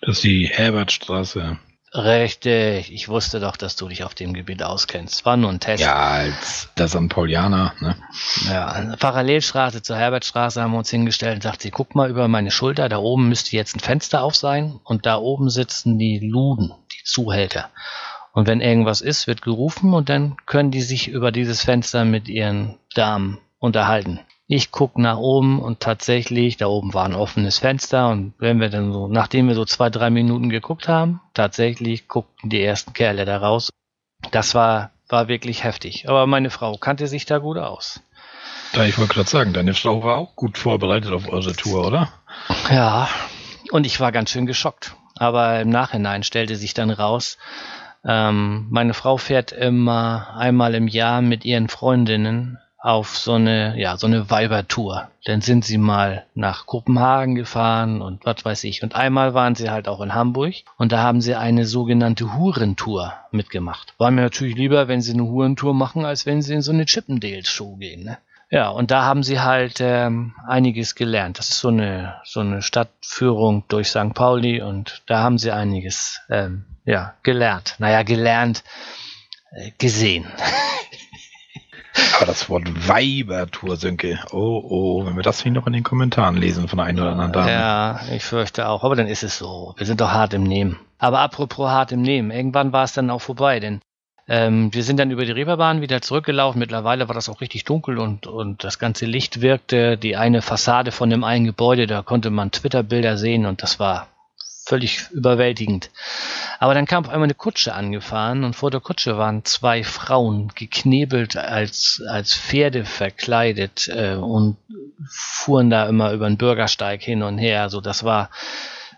[0.00, 1.58] Das ist die Herbertstraße.
[1.94, 5.24] Richtig, ich wusste doch, dass du dich auf dem Gebiet auskennst.
[5.24, 5.82] War nur ein Test.
[5.82, 7.08] Ja, als der St.
[7.08, 7.96] Paulianer, ne?
[8.46, 12.50] Ja, Parallelstraße zur Herbertstraße haben wir uns hingestellt und sagt sie, guck mal über meine
[12.50, 16.74] Schulter, da oben müsste jetzt ein Fenster auf sein und da oben sitzen die Luden,
[16.92, 17.70] die Zuhälter.
[18.32, 22.28] Und wenn irgendwas ist, wird gerufen und dann können die sich über dieses Fenster mit
[22.28, 24.20] ihren Damen unterhalten.
[24.50, 28.70] Ich gucke nach oben und tatsächlich, da oben war ein offenes Fenster und wenn wir
[28.70, 33.26] dann so, nachdem wir so zwei, drei Minuten geguckt haben, tatsächlich guckten die ersten Kerle
[33.26, 33.68] da raus.
[34.30, 36.08] Das war, war wirklich heftig.
[36.08, 38.00] Aber meine Frau kannte sich da gut aus.
[38.72, 42.08] Ja, ich wollte gerade sagen, deine Frau war auch gut vorbereitet auf eure Tour, oder?
[42.70, 43.10] Ja,
[43.70, 44.96] und ich war ganz schön geschockt.
[45.18, 47.36] Aber im Nachhinein stellte sich dann raus,
[48.02, 53.96] ähm, meine Frau fährt immer einmal im Jahr mit ihren Freundinnen auf so eine, ja,
[53.96, 55.10] so eine Weibertour.
[55.24, 58.82] Dann sind sie mal nach Kopenhagen gefahren und was weiß ich.
[58.82, 63.14] Und einmal waren sie halt auch in Hamburg und da haben sie eine sogenannte Hurentour
[63.32, 63.94] mitgemacht.
[63.98, 66.86] War mir natürlich lieber, wenn sie eine Hurentour machen, als wenn sie in so eine
[66.86, 68.18] Chippendales-Show gehen, ne?
[68.50, 71.38] Ja, und da haben sie halt ähm, einiges gelernt.
[71.38, 74.14] Das ist so eine, so eine Stadtführung durch St.
[74.14, 77.74] Pauli und da haben sie einiges ähm, ja, gelernt.
[77.78, 78.64] Naja, gelernt,
[79.50, 80.26] äh, gesehen.
[82.16, 84.18] Aber das Wort Weibertour, Sönke.
[84.32, 87.12] Oh, oh, wenn wir das nicht noch in den Kommentaren lesen von der einen oder
[87.12, 87.50] anderen Dame.
[87.50, 88.84] Ja, ich fürchte auch.
[88.84, 89.74] Aber dann ist es so.
[89.76, 90.78] Wir sind doch hart im Nehmen.
[90.98, 92.30] Aber apropos hart im Nehmen.
[92.30, 93.80] Irgendwann war es dann auch vorbei, denn
[94.28, 96.58] ähm, wir sind dann über die Reeperbahn wieder zurückgelaufen.
[96.58, 99.96] Mittlerweile war das auch richtig dunkel und, und das ganze Licht wirkte.
[99.96, 104.08] Die eine Fassade von dem einen Gebäude, da konnte man Twitter-Bilder sehen und das war
[104.68, 105.90] völlig überwältigend.
[106.58, 110.52] Aber dann kam auf einmal eine Kutsche angefahren und vor der Kutsche waren zwei Frauen
[110.54, 114.58] geknebelt als, als Pferde verkleidet äh, und
[115.06, 117.62] fuhren da immer über den Bürgersteig hin und her.
[117.62, 118.30] Also das war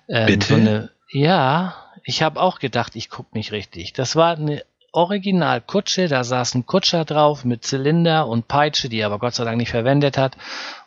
[0.09, 0.91] ähm, so eine.
[1.13, 3.93] Ja, ich habe auch gedacht, ich gucke nicht richtig.
[3.93, 9.07] Das war eine Original-Kutsche, da saß ein Kutscher drauf mit Zylinder und Peitsche, die er
[9.07, 10.37] aber Gott sei Dank nicht verwendet hat.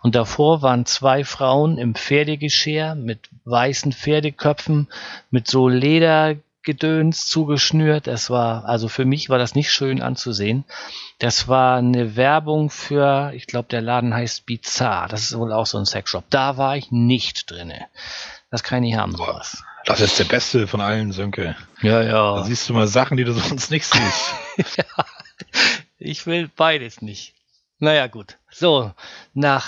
[0.02, 4.90] Und davor waren zwei Frauen im Pferdegeschirr mit weißen Pferdeköpfen,
[5.32, 8.08] mit so Ledergedöns zugeschnürt.
[8.08, 10.66] Es war, also für mich war das nicht schön anzusehen.
[11.20, 15.08] Das war eine Werbung für, ich glaube, der Laden heißt Bizarre.
[15.08, 16.26] Das ist wohl auch so ein Sexshop.
[16.30, 17.86] Da war ich nicht drinne.
[18.52, 19.64] Das kann ich nicht haben, sowas.
[19.86, 21.56] Das ist der beste von allen, Sönke.
[21.82, 22.36] Ja, ja.
[22.36, 24.34] Da siehst du mal Sachen, die du sonst nicht siehst.
[24.78, 25.06] ja,
[25.98, 27.34] ich will beides nicht.
[27.80, 28.38] Naja, gut.
[28.50, 28.92] So,
[29.34, 29.68] nach,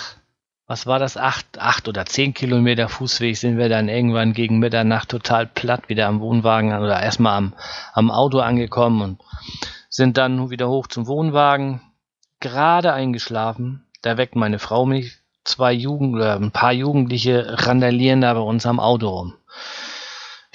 [0.68, 5.10] was war das, acht, acht oder zehn Kilometer Fußweg sind wir dann irgendwann gegen Mitternacht
[5.10, 7.54] total platt wieder am Wohnwagen oder erstmal am,
[7.94, 9.22] am Auto angekommen und
[9.90, 11.82] sind dann wieder hoch zum Wohnwagen,
[12.40, 13.86] gerade eingeschlafen.
[14.02, 15.18] Da weckt meine Frau mich.
[15.44, 19.36] Zwei Jugend, oder ein paar Jugendliche randalieren da bei uns am Auto rum.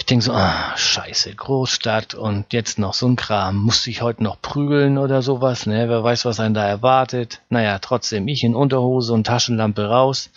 [0.00, 3.56] Ich denke so, ah, scheiße, Großstadt und jetzt noch so ein Kram.
[3.56, 5.90] Musste ich heute noch prügeln oder sowas, ne?
[5.90, 7.42] Wer weiß, was einen da erwartet.
[7.50, 10.30] Naja, trotzdem, ich in Unterhose und Taschenlampe raus.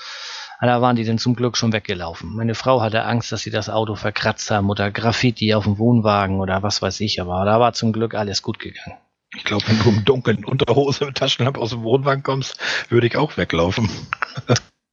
[0.59, 2.35] Ah, da waren die dann zum Glück schon weggelaufen.
[2.35, 6.41] Meine Frau hatte Angst, dass sie das Auto verkratzt haben oder Graffiti auf dem Wohnwagen
[6.41, 8.97] oder was weiß ich, aber da war zum Glück alles gut gegangen.
[9.33, 12.57] Ich glaube, wenn du im Dunkeln Unterhose mit Taschenlampe aus dem Wohnwagen kommst,
[12.89, 13.89] würde ich auch weglaufen.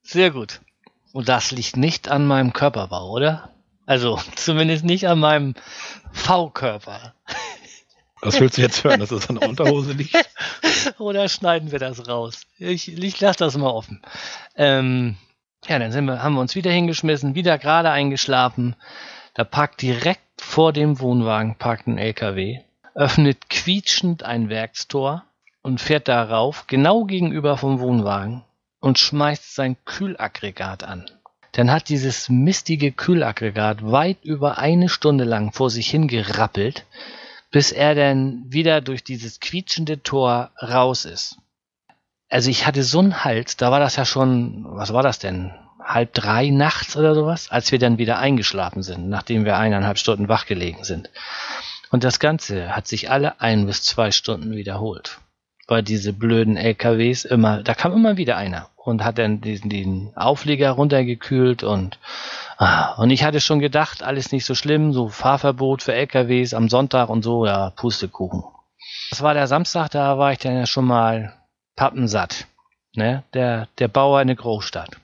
[0.01, 0.61] Sehr gut.
[1.11, 3.49] Und das liegt nicht an meinem Körperbau, oder?
[3.85, 5.55] Also zumindest nicht an meinem
[6.11, 7.13] V-Körper.
[8.21, 10.15] Was willst du jetzt hören, dass es an der Unterhose liegt?
[10.99, 12.41] Oder schneiden wir das raus?
[12.59, 14.01] Ich, ich lasse das mal offen.
[14.55, 15.17] Ähm,
[15.67, 18.75] ja, dann sind wir, haben wir uns wieder hingeschmissen, wieder gerade eingeschlafen.
[19.33, 22.59] Da parkt direkt vor dem Wohnwagen parkt ein LKW,
[22.93, 25.23] öffnet quietschend ein Werkstor
[25.61, 28.43] und fährt darauf, genau gegenüber vom Wohnwagen,
[28.79, 31.05] und schmeißt sein Kühlaggregat an
[31.51, 36.85] dann hat dieses mistige Kühlaggregat weit über eine Stunde lang vor sich hingerappelt,
[37.51, 41.37] bis er dann wieder durch dieses quietschende Tor raus ist.
[42.29, 45.53] Also ich hatte so einen Hals, da war das ja schon, was war das denn?
[45.83, 50.29] Halb drei nachts oder sowas, als wir dann wieder eingeschlafen sind, nachdem wir eineinhalb Stunden
[50.29, 51.09] wachgelegen sind.
[51.89, 55.19] Und das Ganze hat sich alle ein bis zwei Stunden wiederholt.
[55.71, 60.11] Weil diese blöden LKWs immer, da kam immer wieder einer und hat dann diesen, den
[60.15, 61.97] Aufleger runtergekühlt und
[62.57, 66.67] ah, und ich hatte schon gedacht, alles nicht so schlimm, so Fahrverbot für LKWs am
[66.67, 68.43] Sonntag und so, ja, Pustekuchen.
[69.11, 71.31] Das war der Samstag, da war ich dann ja schon mal
[71.77, 72.47] pappensatt.
[72.93, 73.23] Ne?
[73.33, 74.97] Der, der Bauer in der Großstadt.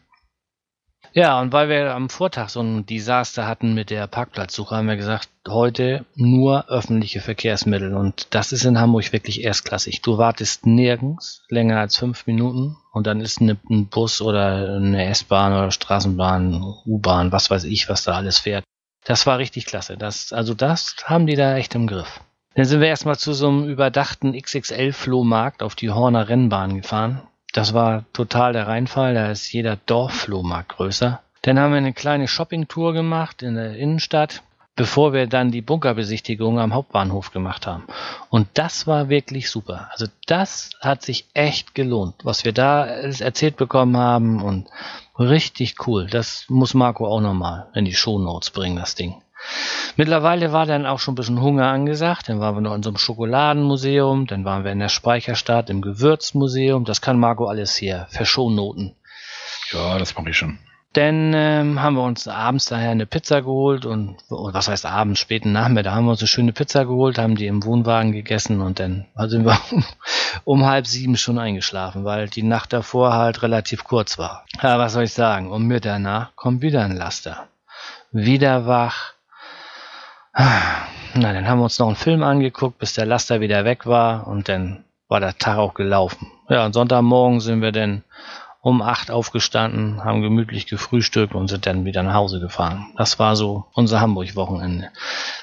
[1.18, 4.98] Ja, und weil wir am Vortag so ein Desaster hatten mit der Parkplatzsuche, haben wir
[4.98, 7.96] gesagt, heute nur öffentliche Verkehrsmittel.
[7.96, 10.04] Und das ist in Hamburg wirklich erstklassig.
[10.04, 15.08] Du wartest nirgends länger als fünf Minuten und dann ist eine, ein Bus oder eine
[15.08, 18.64] S-Bahn oder Straßenbahn, U-Bahn, was weiß ich, was da alles fährt.
[19.04, 19.98] Das war richtig klasse.
[19.98, 22.22] Das, also das haben die da echt im Griff.
[22.54, 27.24] Dann sind wir erstmal zu so einem überdachten XXL-Flohmarkt auf die Horner Rennbahn gefahren.
[27.58, 31.22] Das war total der Reinfall, da ist jeder Dorfflohmarkt größer.
[31.42, 34.44] Dann haben wir eine kleine Shoppingtour gemacht in der Innenstadt.
[34.78, 37.84] bevor wir dann die Bunkerbesichtigung am Hauptbahnhof gemacht haben.
[38.30, 39.90] Und das war wirklich super.
[39.92, 44.70] Also das hat sich echt gelohnt, was wir da erzählt bekommen haben und
[45.20, 46.08] richtig cool.
[46.08, 49.16] Das muss Marco auch nochmal in die Shownotes bringen, das Ding.
[49.96, 52.30] Mittlerweile war dann auch schon ein bisschen Hunger angesagt.
[52.30, 55.82] Dann waren wir noch in so einem Schokoladenmuseum, dann waren wir in der Speicherstadt im
[55.82, 56.86] Gewürzmuseum.
[56.86, 58.96] Das kann Marco alles hier verschonnoten.
[59.72, 60.60] Ja, das mache ich schon.
[60.94, 65.52] Dann ähm, haben wir uns abends daher eine Pizza geholt und, was heißt abends, späten
[65.52, 69.06] Nachmittag, haben wir uns eine schöne Pizza geholt, haben die im Wohnwagen gegessen und dann
[69.28, 69.84] sind wir um,
[70.44, 74.46] um halb sieben schon eingeschlafen, weil die Nacht davor halt relativ kurz war.
[74.64, 75.52] Ja, was soll ich sagen?
[75.52, 77.48] Um Mitternacht kommt wieder ein Laster.
[78.12, 79.14] Wieder wach.
[80.38, 84.28] Na, dann haben wir uns noch einen Film angeguckt, bis der Laster wieder weg war
[84.28, 86.28] und dann war der Tag auch gelaufen.
[86.50, 88.04] Ja, und Sonntagmorgen sind wir dann
[88.62, 92.88] um acht aufgestanden, haben gemütlich gefrühstückt und sind dann wieder nach Hause gefahren.
[92.98, 94.92] Das war so unser Hamburg-Wochenende.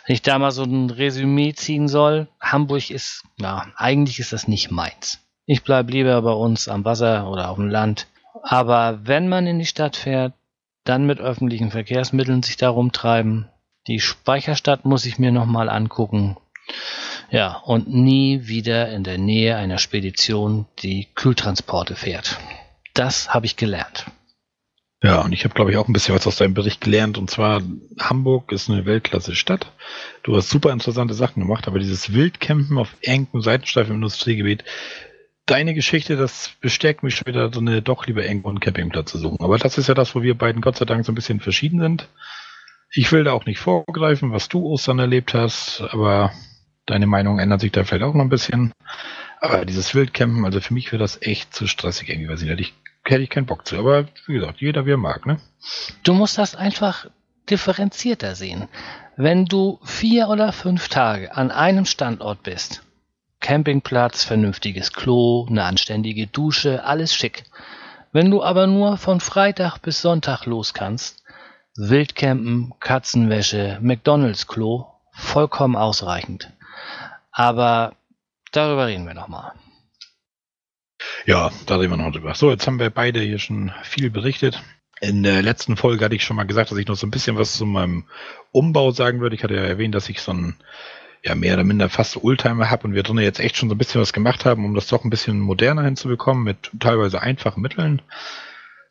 [0.06, 4.46] Wenn ich da mal so ein Resümee ziehen soll, Hamburg ist, ja, eigentlich ist das
[4.46, 5.20] nicht meins.
[5.46, 8.06] Ich bleibe lieber bei uns am Wasser oder auf dem Land.
[8.42, 10.34] Aber wenn man in die Stadt fährt,
[10.84, 13.48] dann mit öffentlichen Verkehrsmitteln sich da rumtreiben.
[13.86, 16.36] Die Speicherstadt muss ich mir nochmal angucken.
[17.30, 22.38] Ja, und nie wieder in der Nähe einer Spedition, die Kühltransporte fährt.
[22.94, 24.06] Das habe ich gelernt.
[25.02, 27.18] Ja, und ich habe, glaube ich, auch ein bisschen was aus deinem Bericht gelernt.
[27.18, 27.60] Und zwar,
[28.00, 29.70] Hamburg ist eine Weltklasse-Stadt.
[30.22, 34.64] Du hast super interessante Sachen gemacht, aber dieses Wildcampen auf engem Seitenstreifen im Industriegebiet,
[35.44, 39.18] deine Geschichte, das bestärkt mich schon wieder, so eine doch lieber irgendwo einen Campingplatz zu
[39.18, 39.44] suchen.
[39.44, 41.80] Aber das ist ja das, wo wir beiden Gott sei Dank so ein bisschen verschieden
[41.80, 42.08] sind.
[42.96, 46.32] Ich will da auch nicht vorgreifen, was du Ostern erlebt hast, aber
[46.86, 48.72] deine Meinung ändert sich da vielleicht auch noch ein bisschen.
[49.40, 52.60] Aber dieses Wildcampen, also für mich wäre das echt zu stressig irgendwie, weiß ich nicht.
[52.60, 53.76] Ich hätte ich keinen Bock zu.
[53.76, 55.40] Aber wie gesagt, jeder wie er mag, ne?
[56.04, 57.06] Du musst das einfach
[57.50, 58.68] differenzierter sehen.
[59.16, 62.82] Wenn du vier oder fünf Tage an einem Standort bist,
[63.40, 67.44] Campingplatz, vernünftiges Klo, eine anständige Dusche, alles schick.
[68.12, 71.23] Wenn du aber nur von Freitag bis Sonntag los kannst,
[71.76, 76.52] Wildcampen, Katzenwäsche, McDonalds Klo, vollkommen ausreichend.
[77.32, 77.96] Aber
[78.52, 79.52] darüber reden wir nochmal.
[81.26, 82.34] Ja, da reden wir noch drüber.
[82.34, 84.62] So, jetzt haben wir beide hier schon viel berichtet.
[85.00, 87.36] In der letzten Folge hatte ich schon mal gesagt, dass ich noch so ein bisschen
[87.36, 88.04] was zu meinem
[88.52, 89.34] Umbau sagen würde.
[89.34, 90.56] Ich hatte ja erwähnt, dass ich so ein
[91.24, 93.78] ja, mehr oder minder fast Oldtimer habe und wir drinnen jetzt echt schon so ein
[93.78, 98.02] bisschen was gemacht haben, um das doch ein bisschen moderner hinzubekommen, mit teilweise einfachen Mitteln.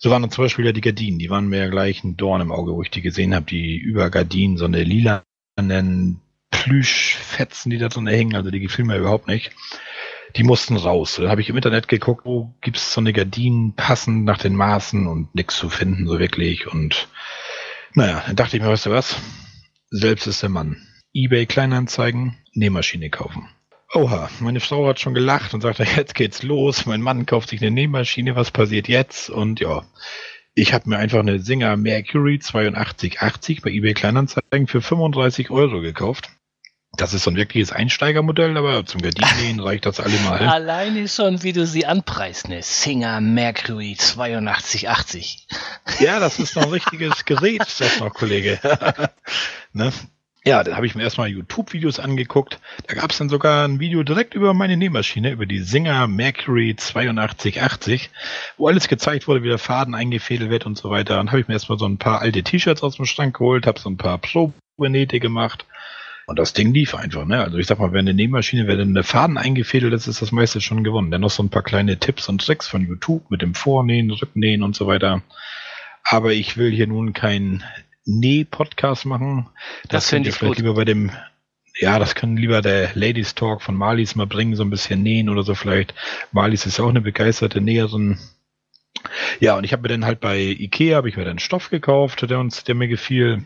[0.03, 2.41] So waren dann zum Beispiel ja die Gardinen, die waren mir ja gleich ein Dorn
[2.41, 6.19] im Auge, wo ich die gesehen habe, die über Gardinen so eine lilanen
[6.51, 9.51] Plüschfetzen, die da drin hängen, also die gefielen mir überhaupt nicht
[10.35, 11.17] die mussten raus.
[11.17, 15.07] Dann habe ich im Internet geguckt, wo gibt's so eine Gardinen passend nach den Maßen
[15.07, 16.67] und nichts zu finden, so wirklich.
[16.67, 17.07] Und
[17.93, 19.17] naja, dann dachte ich mir, weißt du was?
[19.89, 20.77] Selbst ist der Mann.
[21.13, 23.47] Ebay Kleinanzeigen, Nähmaschine kaufen.
[23.93, 26.85] Oha, meine Frau hat schon gelacht und sagte, jetzt geht's los.
[26.85, 29.29] Mein Mann kauft sich eine Nähmaschine, was passiert jetzt?
[29.29, 29.83] Und ja,
[30.55, 36.29] ich habe mir einfach eine Singer Mercury 8280 bei eBay Kleinanzeigen für 35 Euro gekauft.
[36.95, 40.47] Das ist so ein wirkliches Einsteigermodell, aber zum Gardinennähen reicht das allemal.
[40.47, 42.61] Alleine schon, wie du sie anpreist, ne?
[42.61, 45.47] Singer Mercury 8280.
[45.99, 48.59] Ja, das ist noch ein richtiges Gerät, sagt noch Kollege.
[49.71, 49.91] ne?
[50.45, 52.59] Ja, dann habe ich mir erstmal YouTube-Videos angeguckt.
[52.87, 56.75] Da gab es dann sogar ein Video direkt über meine Nähmaschine, über die Singer Mercury
[56.77, 58.09] 8280,
[58.57, 61.15] wo alles gezeigt wurde, wie der Faden eingefädelt wird und so weiter.
[61.15, 63.79] Dann habe ich mir erstmal so ein paar alte T-Shirts aus dem Schrank geholt, habe
[63.79, 65.65] so ein paar Probenähte gemacht
[66.25, 67.41] und das Ding lief einfach, ne?
[67.41, 70.59] Also ich sag mal, wenn eine Nähmaschine, wenn eine Faden eingefädelt ist, ist das meiste
[70.59, 71.09] schon gewonnen.
[71.09, 74.63] Dann noch so ein paar kleine Tipps und Tricks von YouTube mit dem Vornähen, Rücknähen
[74.63, 75.21] und so weiter.
[76.03, 77.63] Aber ich will hier nun keinen
[78.05, 79.49] Näh-Podcast machen.
[79.83, 80.57] Das, das finde ich vielleicht gut.
[80.59, 81.11] lieber bei dem,
[81.79, 85.29] ja, das kann lieber der Ladies Talk von Marlies mal bringen, so ein bisschen nähen
[85.29, 85.93] oder so vielleicht.
[86.31, 88.19] Marlies ist ja auch eine begeisterte Näherin.
[89.39, 92.29] Ja, und ich habe mir dann halt bei Ikea, habe ich mir dann Stoff gekauft,
[92.29, 93.43] der uns, der mir gefiel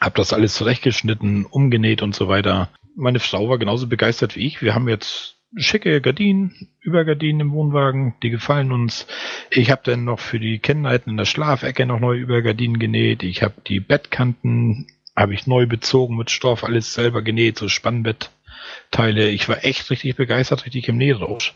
[0.00, 2.70] habe das alles zurechtgeschnitten, umgenäht und so weiter.
[2.96, 4.62] Meine Frau war genauso begeistert wie ich.
[4.62, 9.06] Wir haben jetzt schicke Gardinen, Übergardinen im Wohnwagen, die gefallen uns.
[9.50, 13.22] Ich habe dann noch für die Kennleiten in der Schlafecke noch neue Übergardinen genäht.
[13.22, 14.86] Ich habe die Bettkanten
[15.16, 19.28] habe ich neu bezogen mit Stoff, alles selber genäht, so Spannbettteile.
[19.28, 21.54] Ich war echt richtig begeistert, richtig im Nährausch.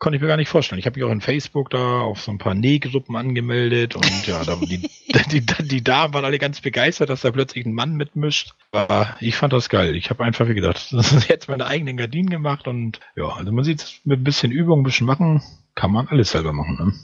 [0.00, 0.78] Konnte ich mir gar nicht vorstellen.
[0.78, 4.42] Ich habe mich auch in Facebook da auf so ein paar Nähgruppen angemeldet und ja,
[4.44, 4.88] da, die,
[5.30, 8.54] die, die, Damen waren alle ganz begeistert, dass da plötzlich ein Mann mitmischt.
[8.72, 9.94] Aber ich fand das geil.
[9.96, 13.52] Ich habe einfach wie gedacht, das ist jetzt meine eigenen Gardinen gemacht und ja, also
[13.52, 15.42] man sieht mit ein bisschen Übung, ein bisschen machen,
[15.74, 16.78] kann man alles selber machen.
[16.80, 16.94] Ne?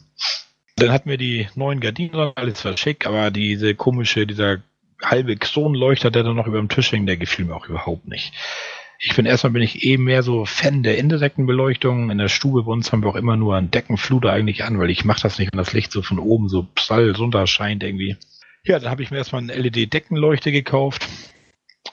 [0.77, 4.63] Dann hatten wir die neuen Gardinen alles war schick, aber diese komische, dieser
[5.03, 8.33] halbe Kronleuchter, der dann noch über dem Tisch hängt, der gefiel mir auch überhaupt nicht.
[8.99, 12.11] Ich bin erstmal bin ich eben mehr so Fan der indirekten Beleuchtung.
[12.11, 14.91] In der Stube bei uns haben wir auch immer nur einen Deckenfluter eigentlich an, weil
[14.91, 18.17] ich mache das nicht, wenn das Licht so von oben so prall runter scheint irgendwie.
[18.65, 21.07] Ja, dann habe ich mir erstmal eine LED-Deckenleuchte gekauft.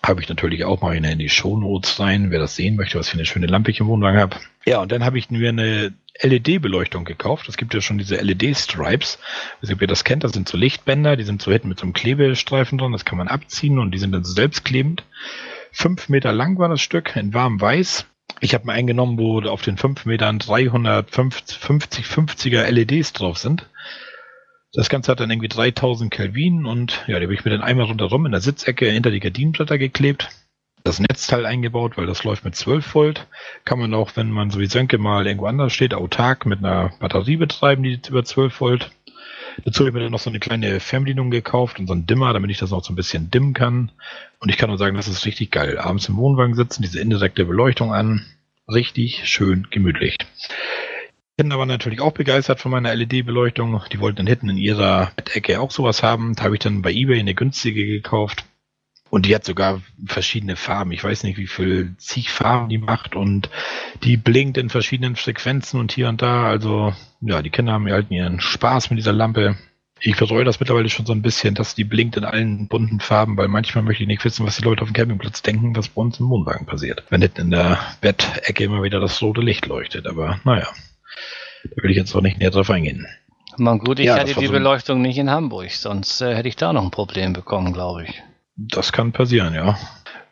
[0.01, 3.17] Habe ich natürlich auch mal in die Shownotes rein, wer das sehen möchte, was für
[3.17, 4.37] eine schöne Lampe ich im Wohnwagen habe.
[4.65, 7.47] Ja, und dann habe ich mir eine LED-Beleuchtung gekauft.
[7.47, 9.19] Es gibt ja schon diese LED-Stripes.
[9.61, 11.83] Also, ob ihr das kennt, das sind so Lichtbänder, die sind so hinten mit so
[11.83, 15.03] einem Klebestreifen dran, das kann man abziehen und die sind dann selbstklebend.
[15.75, 18.05] Fünf Meter lang war das Stück, in warm weiß.
[18.41, 21.57] Ich habe mir eingenommen, wo auf den fünf Metern 350
[22.05, 23.67] 50er LEDs drauf sind.
[24.71, 27.87] Das Ganze hat dann irgendwie 3000 Kelvin und ja, die habe ich mir dann einmal
[27.87, 30.29] rundherum in der Sitzecke hinter die Gardinenblätter geklebt.
[30.83, 33.27] Das Netzteil eingebaut, weil das läuft mit 12 Volt.
[33.65, 36.93] Kann man auch, wenn man so wie Sönke mal irgendwo anders steht, autark mit einer
[36.99, 38.91] Batterie betreiben, die über 12 Volt.
[39.65, 42.33] Dazu habe ich mir dann noch so eine kleine Fernbedienung gekauft und so einen Dimmer,
[42.33, 43.91] damit ich das auch so ein bisschen dimmen kann.
[44.39, 45.77] Und ich kann nur sagen, das ist richtig geil.
[45.77, 48.25] Abends im Wohnwagen sitzen, diese indirekte Beleuchtung an.
[48.67, 50.17] Richtig schön gemütlich.
[51.37, 53.81] Kinder waren natürlich auch begeistert von meiner LED-Beleuchtung.
[53.91, 56.35] Die wollten dann hinten in ihrer Bettecke auch sowas haben.
[56.35, 58.45] Da habe ich dann bei eBay eine günstige gekauft.
[59.13, 60.91] Und die hat sogar verschiedene Farben.
[60.91, 63.47] Ich weiß nicht, wie viel zig Farben die macht und
[64.01, 66.47] die blinkt in verschiedenen Frequenzen und hier und da.
[66.47, 69.55] Also, ja, die Kinder haben halt ihren Spaß mit dieser Lampe.
[69.99, 73.37] Ich versäue das mittlerweile schon so ein bisschen, dass die blinkt in allen bunten Farben,
[73.37, 76.01] weil manchmal möchte ich nicht wissen, was die Leute auf dem Campingplatz denken, was bei
[76.01, 77.03] uns im Wohnwagen passiert.
[77.11, 80.07] Wenn nicht in der Bettecke immer wieder das rote Licht leuchtet.
[80.07, 80.69] Aber naja.
[81.65, 83.05] Da will ich jetzt auch nicht näher drauf eingehen.
[83.57, 86.55] Man gut, ich ja, hatte die so Beleuchtung nicht in Hamburg, sonst äh, hätte ich
[86.55, 88.23] da noch ein Problem bekommen, glaube ich.
[88.55, 89.77] Das kann passieren, ja.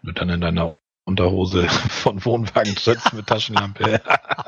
[0.03, 4.01] Du dann in deiner Unterhose von Wohnwagen trittst mit Taschenlampe.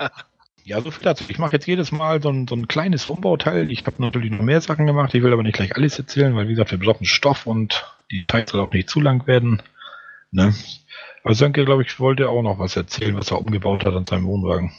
[0.64, 1.26] ja, so viel dazu.
[1.28, 3.72] Ich mache jetzt jedes Mal so ein, so ein kleines Umbauteil.
[3.72, 5.14] Ich habe natürlich noch mehr Sachen gemacht.
[5.14, 8.26] Ich will aber nicht gleich alles erzählen, weil wie gesagt, wir brauchen Stoff und die
[8.28, 9.62] Zeit soll auch nicht zu lang werden.
[10.32, 10.54] Ne?
[11.24, 14.26] Aber Sönke, glaube ich, wollte auch noch was erzählen, was er umgebaut hat an seinem
[14.26, 14.72] Wohnwagen.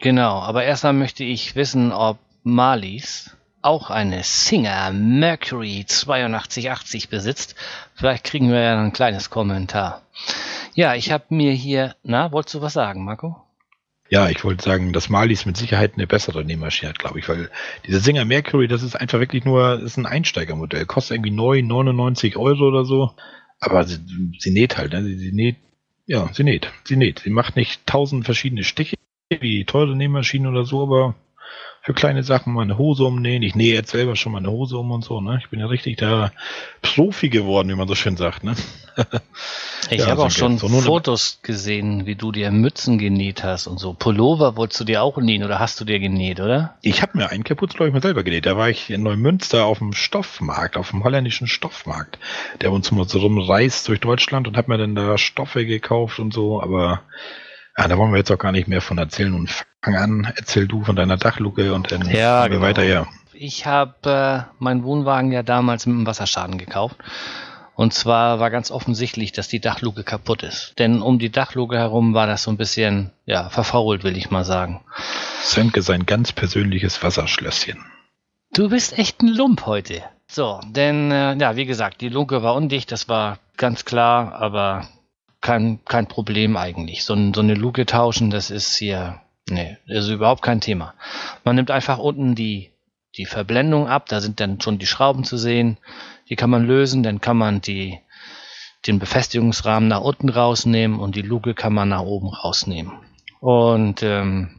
[0.00, 7.56] Genau, aber erstmal möchte ich wissen, ob Marlies auch eine Singer Mercury 8280 besitzt.
[7.94, 10.02] Vielleicht kriegen wir ja ein kleines Kommentar.
[10.74, 13.42] Ja, ich habe mir hier, na, wolltest du was sagen, Marco?
[14.08, 17.50] Ja, ich wollte sagen, dass Marlies mit Sicherheit eine bessere Nähmaschine hat, glaube ich, weil
[17.86, 22.36] diese Singer Mercury, das ist einfach wirklich nur, ist ein Einsteigermodell, kostet irgendwie neu 99
[22.36, 23.16] Euro oder so,
[23.58, 23.98] aber sie,
[24.38, 25.02] sie näht halt, ne?
[25.02, 25.56] sie, sie näht,
[26.06, 28.94] ja, sie näht, sie näht, sie macht nicht tausend verschiedene Stiche,
[29.28, 31.16] wie teure Nähmaschinen oder so, aber
[31.86, 33.44] für kleine Sachen mal eine Hose umnähen.
[33.44, 35.38] Ich nähe jetzt selber schon mal eine Hose um und so, ne?
[35.40, 36.32] Ich bin ja richtig der
[36.82, 38.56] Profi geworden, wie man so schön sagt, ne?
[39.90, 43.78] ich ja, habe auch schon so Fotos gesehen, wie du dir Mützen genäht hast und
[43.78, 43.92] so.
[43.92, 46.74] Pullover wolltest du dir auch nähen oder hast du dir genäht, oder?
[46.82, 48.46] Ich habe mir einen Kaputt, glaube ich, mal selber genäht.
[48.46, 52.18] Da war ich in Neumünster auf dem Stoffmarkt, auf dem holländischen Stoffmarkt,
[52.62, 56.34] der uns mal so rumreist durch Deutschland und habe mir dann da Stoffe gekauft und
[56.34, 57.02] so, aber
[57.78, 59.50] ja, da wollen wir jetzt auch gar nicht mehr von erzählen und
[59.82, 62.62] fang an, erzähl du von deiner Dachluke und dann ja, wir genau.
[62.62, 63.06] weiter her.
[63.32, 66.96] Ich habe äh, meinen Wohnwagen ja damals mit einem Wasserschaden gekauft.
[67.74, 70.72] Und zwar war ganz offensichtlich, dass die Dachluke kaputt ist.
[70.78, 74.44] Denn um die Dachluke herum war das so ein bisschen, ja, verfault, will ich mal
[74.44, 74.80] sagen.
[75.42, 77.84] Sönke sein ganz persönliches Wasserschlösschen.
[78.54, 80.02] Du bist echt ein Lump heute.
[80.26, 84.88] So, denn, äh, ja, wie gesagt, die Luke war undicht, das war ganz klar, aber
[85.40, 87.04] kein, kein Problem eigentlich.
[87.04, 90.94] So, so eine Luke tauschen, das ist hier, nee, ist überhaupt kein Thema.
[91.44, 92.70] Man nimmt einfach unten die,
[93.16, 95.78] die Verblendung ab, da sind dann schon die Schrauben zu sehen,
[96.28, 97.98] die kann man lösen, dann kann man die,
[98.86, 102.92] den Befestigungsrahmen nach unten rausnehmen und die Luke kann man nach oben rausnehmen.
[103.40, 104.55] Und ähm,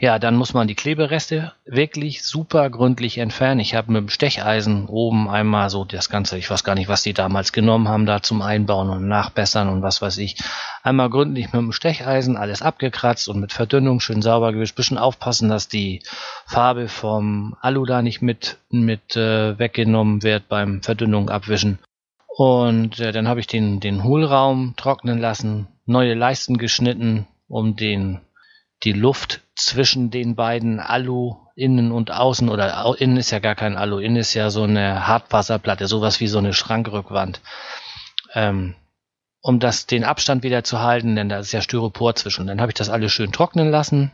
[0.00, 3.60] ja, dann muss man die Klebereste wirklich super gründlich entfernen.
[3.60, 7.02] Ich habe mit dem Stecheisen oben einmal so das Ganze, ich weiß gar nicht, was
[7.02, 10.36] die damals genommen haben, da zum Einbauen und Nachbessern und was weiß ich.
[10.82, 14.74] Einmal gründlich mit dem Stecheisen alles abgekratzt und mit Verdünnung schön sauber gewischt.
[14.74, 16.02] Bisschen aufpassen, dass die
[16.46, 21.78] Farbe vom Alu da nicht mit, mit äh, weggenommen wird beim Verdünnung abwischen.
[22.26, 28.20] Und äh, dann habe ich den, den Hohlraum trocknen lassen, neue Leisten geschnitten, um den
[28.82, 33.76] die Luft zwischen den beiden Alu innen und außen oder innen ist ja gar kein
[33.76, 37.40] Alu, innen ist ja so eine Hartwasserplatte, sowas wie so eine Schrankrückwand.
[38.34, 38.74] Ähm,
[39.42, 42.46] um das den Abstand wieder zu halten, denn da ist ja Styropor zwischen.
[42.46, 44.12] Dann habe ich das alles schön trocknen lassen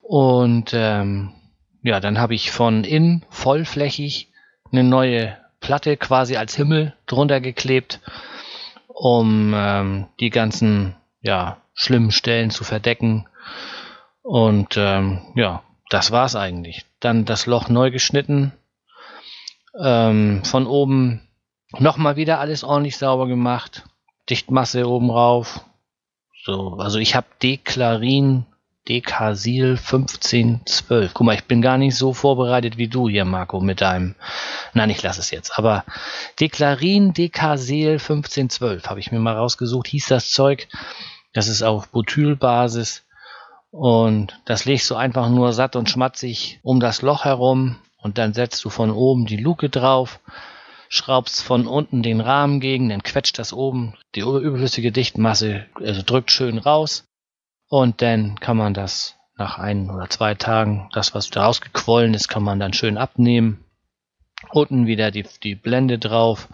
[0.00, 1.34] und ähm,
[1.82, 4.28] ja, dann habe ich von innen vollflächig
[4.70, 8.00] eine neue Platte quasi als Himmel drunter geklebt,
[8.88, 13.26] um ähm, die ganzen ja schlimmen Stellen zu verdecken
[14.22, 16.84] und ähm, ja, das war's eigentlich.
[17.00, 18.52] Dann das Loch neu geschnitten,
[19.80, 21.22] ähm, von oben
[21.78, 23.84] Nochmal wieder alles ordentlich sauber gemacht.
[24.28, 25.64] Dichtmasse oben rauf.
[26.44, 28.44] So, also ich habe Deklarin
[28.88, 31.14] Dekasil 1512.
[31.14, 34.16] Guck mal, ich bin gar nicht so vorbereitet wie du hier, Marco, mit deinem.
[34.74, 35.58] Nein, ich lasse es jetzt.
[35.58, 35.84] Aber
[36.40, 40.66] Deklarin Dekasil 1512 habe ich mir mal rausgesucht, hieß das Zeug.
[41.32, 43.04] Das ist auf Butylbasis.
[43.70, 48.34] Und das legst du einfach nur satt und schmatzig um das Loch herum und dann
[48.34, 50.20] setzt du von oben die Luke drauf,
[50.88, 56.32] schraubst von unten den Rahmen gegen, dann quetscht das oben die überflüssige Dichtmasse, also drückt
[56.32, 57.04] schön raus
[57.68, 62.28] und dann kann man das nach ein oder zwei Tagen, das was daraus gequollen ist,
[62.28, 63.64] kann man dann schön abnehmen.
[64.50, 66.48] Unten wieder die, die Blende drauf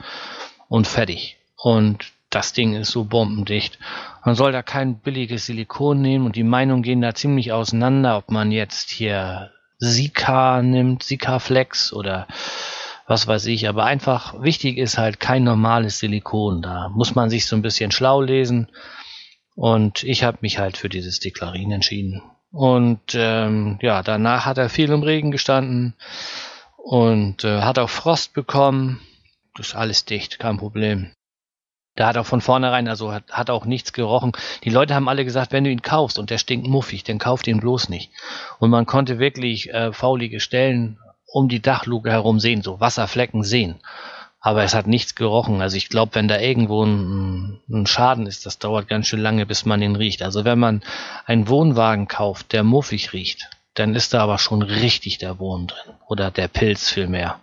[0.68, 1.38] und fertig.
[1.56, 3.78] Und das Ding ist so bombendicht.
[4.24, 8.30] Man soll da kein billiges Silikon nehmen und die Meinungen gehen da ziemlich auseinander, ob
[8.30, 12.26] man jetzt hier Sika nimmt, Sika Flex oder
[13.06, 13.68] was weiß ich.
[13.68, 16.62] Aber einfach wichtig ist halt kein normales Silikon.
[16.62, 18.68] Da muss man sich so ein bisschen schlau lesen.
[19.54, 22.22] Und ich habe mich halt für dieses Deklarin entschieden.
[22.50, 25.94] Und ähm, ja, danach hat er viel im Regen gestanden
[26.76, 29.00] und äh, hat auch Frost bekommen.
[29.56, 31.12] Das ist alles dicht, kein Problem.
[31.96, 34.32] Da hat auch von vornherein, also hat, hat auch nichts gerochen.
[34.64, 37.42] Die Leute haben alle gesagt, wenn du ihn kaufst und der stinkt muffig, dann kauf
[37.42, 38.10] den bloß nicht.
[38.58, 43.80] Und man konnte wirklich äh, faulige Stellen um die Dachluke herum sehen, so Wasserflecken sehen
[44.46, 45.60] aber es hat nichts gerochen.
[45.60, 49.44] Also ich glaube, wenn da irgendwo ein, ein, Schaden ist, das dauert ganz schön lange,
[49.44, 50.22] bis man ihn riecht.
[50.22, 50.84] Also wenn man
[51.24, 55.94] einen Wohnwagen kauft, der muffig riecht, dann ist da aber schon richtig der Wurm drin.
[56.06, 57.40] Oder der Pilz vielmehr.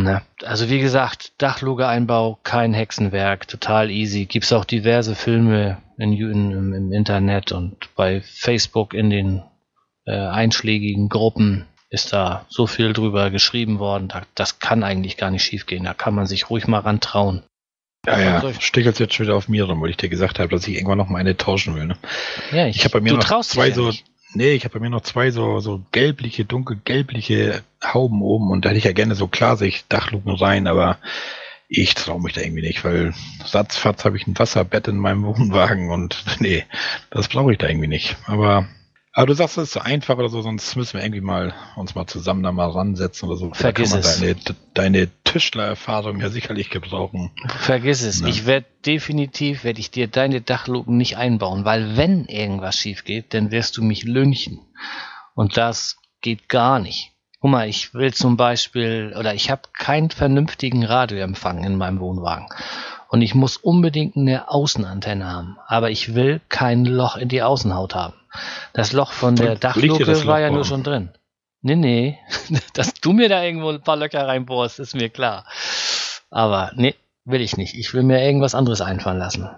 [0.00, 0.22] Ne?
[0.44, 4.24] Also wie gesagt, Dachlugeeinbau, kein Hexenwerk, total easy.
[4.24, 9.42] Gibt's auch diverse Filme in, in, im Internet und bei Facebook in den
[10.06, 14.08] äh, einschlägigen Gruppen ist da so viel drüber geschrieben worden.
[14.08, 15.84] Da, das kann eigentlich gar nicht schiefgehen.
[15.84, 17.42] Da kann man sich ruhig mal ran trauen.
[18.06, 20.66] Ja, ja, stichelt jetzt schon wieder auf mir rum, weil ich dir gesagt habe, dass
[20.66, 21.86] ich irgendwann noch mal eine tauschen will.
[21.86, 21.96] Ne?
[22.50, 23.96] Ja, ich, ich habe bei mir noch zwei so, ja
[24.34, 28.70] nee, ich habe bei mir noch zwei so, so gelbliche, dunkelgelbliche Hauben oben und da
[28.70, 30.98] hätte ich ja gerne so Klarsicht-Dachluken rein, aber
[31.68, 33.14] ich traue mich da irgendwie nicht, weil
[33.44, 36.64] Satzfatz habe ich ein Wasserbett in meinem Wohnwagen und nee,
[37.10, 38.16] das brauche ich da irgendwie nicht.
[38.26, 38.66] Aber
[39.14, 41.94] aber du sagst, es ist so einfach oder so, sonst müssen wir irgendwie mal uns
[41.94, 43.52] mal zusammen da mal ransetzen oder so.
[43.52, 44.20] Vergiss da kann man es.
[44.20, 47.30] Deine, deine Tischlererfahrung ja sicherlich gebrauchen.
[47.46, 48.22] Vergiss es.
[48.22, 48.30] Ne?
[48.30, 53.34] Ich werde definitiv, werde ich dir deine Dachluken nicht einbauen, weil wenn irgendwas schief geht,
[53.34, 54.60] dann wirst du mich lünchen.
[55.34, 57.12] Und das geht gar nicht.
[57.40, 62.46] Guck mal, ich will zum Beispiel, oder ich habe keinen vernünftigen Radioempfang in meinem Wohnwagen.
[63.08, 65.58] Und ich muss unbedingt eine Außenantenne haben.
[65.66, 68.14] Aber ich will kein Loch in die Außenhaut haben.
[68.72, 71.10] Das Loch von der Dachluke war ja nur schon drin.
[71.62, 72.18] Nee, nee.
[72.74, 75.46] Dass du mir da irgendwo ein paar Löcher reinbohrst, ist mir klar.
[76.30, 77.74] Aber nee, will ich nicht.
[77.74, 79.48] Ich will mir irgendwas anderes einfallen lassen.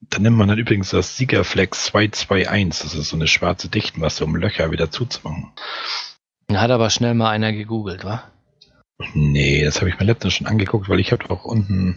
[0.00, 2.82] Dann nimmt man dann übrigens das Siegerflex 221.
[2.82, 5.52] Das ist so eine schwarze Dichtmasse, um Löcher wieder zuzumachen.
[6.52, 8.24] Hat aber schnell mal einer gegoogelt, wa?
[9.14, 11.96] Nee, das habe ich mir letztens schon angeguckt, weil ich habe auch unten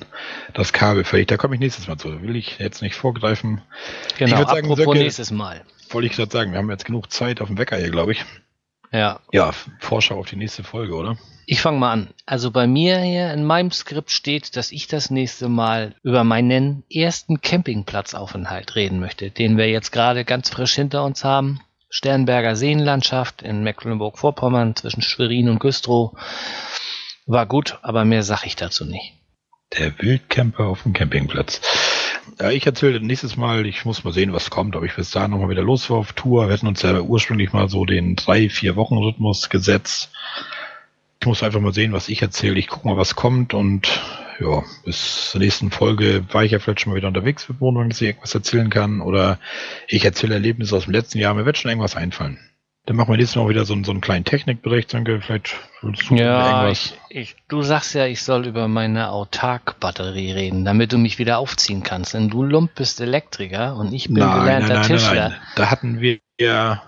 [0.54, 1.28] das Kabel fertig.
[1.28, 2.22] Da komme ich nächstes Mal zu.
[2.22, 3.62] Will ich jetzt nicht vorgreifen.
[4.18, 5.64] Genau, ich sagen, Söcke, nächstes Mal.
[5.90, 8.26] Wollte ich gerade sagen, wir haben jetzt genug Zeit auf dem Wecker hier, glaube ich.
[8.92, 9.20] Ja.
[9.32, 11.18] Ja, Vorschau auf die nächste Folge, oder?
[11.48, 12.10] Ich fange mal an.
[12.26, 16.84] Also bei mir hier in meinem Skript steht, dass ich das nächste Mal über meinen
[16.92, 21.62] ersten Campingplatzaufenthalt reden möchte, den wir jetzt gerade ganz frisch hinter uns haben.
[21.90, 26.14] Sternberger Seenlandschaft in Mecklenburg-Vorpommern zwischen Schwerin und Güstrow.
[27.26, 29.14] War gut, aber mehr sag ich dazu nicht.
[29.78, 31.60] Der Wildcamper auf dem Campingplatz.
[32.40, 35.32] Ja, ich erzähle nächstes Mal, ich muss mal sehen, was kommt, ob ich bis dahin
[35.32, 36.48] nochmal wieder los war auf Tour.
[36.48, 40.12] Wir hatten uns ja ursprünglich mal so den drei, vier Wochen Rhythmus gesetzt.
[41.20, 42.60] Ich muss einfach mal sehen, was ich erzähle.
[42.60, 44.02] Ich gucke mal, was kommt und
[44.40, 47.90] ja, bis zur nächsten Folge war ich ja vielleicht schon mal wieder unterwegs mit Wohnung,
[47.90, 49.40] dass ich irgendwas erzählen kann oder
[49.88, 51.34] ich erzähle Erlebnisse aus dem letzten Jahr.
[51.34, 52.38] Mir wird schon irgendwas einfallen.
[52.86, 54.94] Dann machen wir nächstes Mal wieder so, so einen kleinen Technikbericht.
[54.94, 56.94] Danke, vielleicht willst du ja, irgendwas.
[57.10, 61.40] Ich, ich, du sagst ja, ich soll über meine Autark-Batterie reden, damit du mich wieder
[61.40, 62.14] aufziehen kannst.
[62.14, 65.30] Denn du Lump bist Elektriker und ich bin nein, gelernter nein, nein, Tischler.
[65.30, 66.84] Nein, Da hatten wir ja,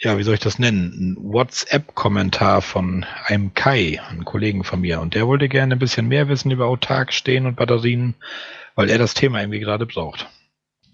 [0.00, 1.16] ja, wie soll ich das nennen?
[1.16, 5.00] Ein WhatsApp-Kommentar von einem Kai, einem Kollegen von mir.
[5.00, 8.14] Und der wollte gerne ein bisschen mehr wissen über Autark stehen und Batterien,
[8.74, 10.26] weil er das Thema irgendwie gerade braucht.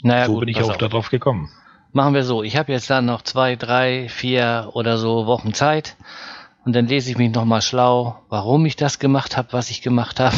[0.03, 0.79] Naja, so gut, bin ich auch auf.
[0.79, 1.51] darauf gekommen.
[1.93, 2.43] Machen wir so.
[2.43, 5.97] Ich habe jetzt dann noch zwei, drei, vier oder so Wochen Zeit.
[6.65, 10.21] Und dann lese ich mich nochmal schlau, warum ich das gemacht habe, was ich gemacht
[10.21, 10.37] habe.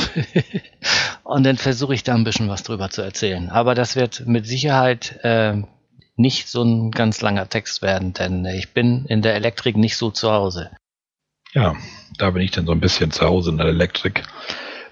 [1.23, 3.51] und dann versuche ich da ein bisschen was drüber zu erzählen.
[3.51, 5.63] Aber das wird mit Sicherheit äh,
[6.17, 10.11] nicht so ein ganz langer Text werden, denn ich bin in der Elektrik nicht so
[10.11, 10.71] zu Hause.
[11.53, 11.77] Ja,
[12.19, 14.23] da bin ich dann so ein bisschen zu Hause in der Elektrik.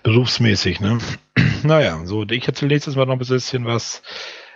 [0.02, 0.98] berufsmäßig, ne?
[1.62, 4.02] naja, so, ich erzähle nächstes Mal noch ein bisschen was.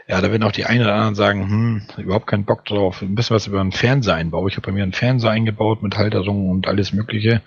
[0.09, 3.03] Ja, da werden auch die einen oder anderen sagen, hm, überhaupt keinen Bock drauf.
[3.03, 4.49] Ein bisschen was über einen Fernseher einbauen.
[4.49, 7.43] Ich habe bei mir einen Fernseher eingebaut mit Halterung und alles Mögliche.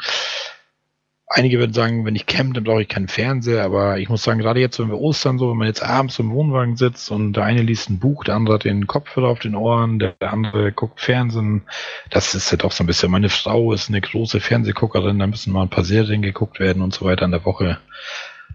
[1.31, 4.39] Einige würden sagen, wenn ich camp, dann brauche ich keinen Fernseher, aber ich muss sagen,
[4.39, 7.43] gerade jetzt, wenn wir Ostern so, wenn man jetzt abends im Wohnwagen sitzt und der
[7.43, 10.99] eine liest ein Buch, der andere hat den Kopfhörer auf den Ohren, der andere guckt
[10.99, 11.61] Fernsehen,
[12.09, 15.53] das ist ja doch so ein bisschen, meine Frau ist eine große Fernsehguckerin, da müssen
[15.53, 17.77] mal ein paar Serien geguckt werden und so weiter in der Woche.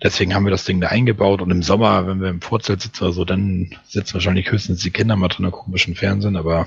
[0.02, 3.04] Deswegen haben wir das Ding da eingebaut und im Sommer, wenn wir im Vorzelt sitzen
[3.04, 6.66] oder so, dann sitzen wahrscheinlich höchstens die Kinder mal drin und bisschen Fernsehen, aber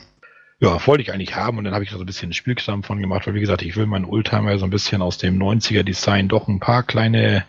[0.60, 3.00] ja, wollte ich eigentlich haben und dann habe ich da so ein bisschen Spielkram von
[3.00, 6.30] gemacht, weil wie gesagt, ich will meinen Oldtimer so ein bisschen aus dem 90er Design
[6.30, 7.46] doch ein paar kleine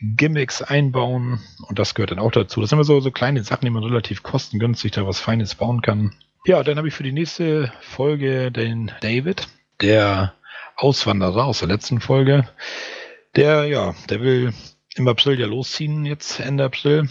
[0.00, 2.60] Gimmicks einbauen und das gehört dann auch dazu.
[2.60, 5.82] Das sind immer so, so kleine Sachen, die man relativ kostengünstig da was Feines bauen
[5.82, 6.12] kann.
[6.44, 9.46] Ja, dann habe ich für die nächste Folge den David,
[9.80, 10.34] der
[10.74, 12.48] Auswanderer aus der letzten Folge.
[13.36, 14.52] Der, ja, der will
[14.96, 17.08] im April ja losziehen, jetzt Ende April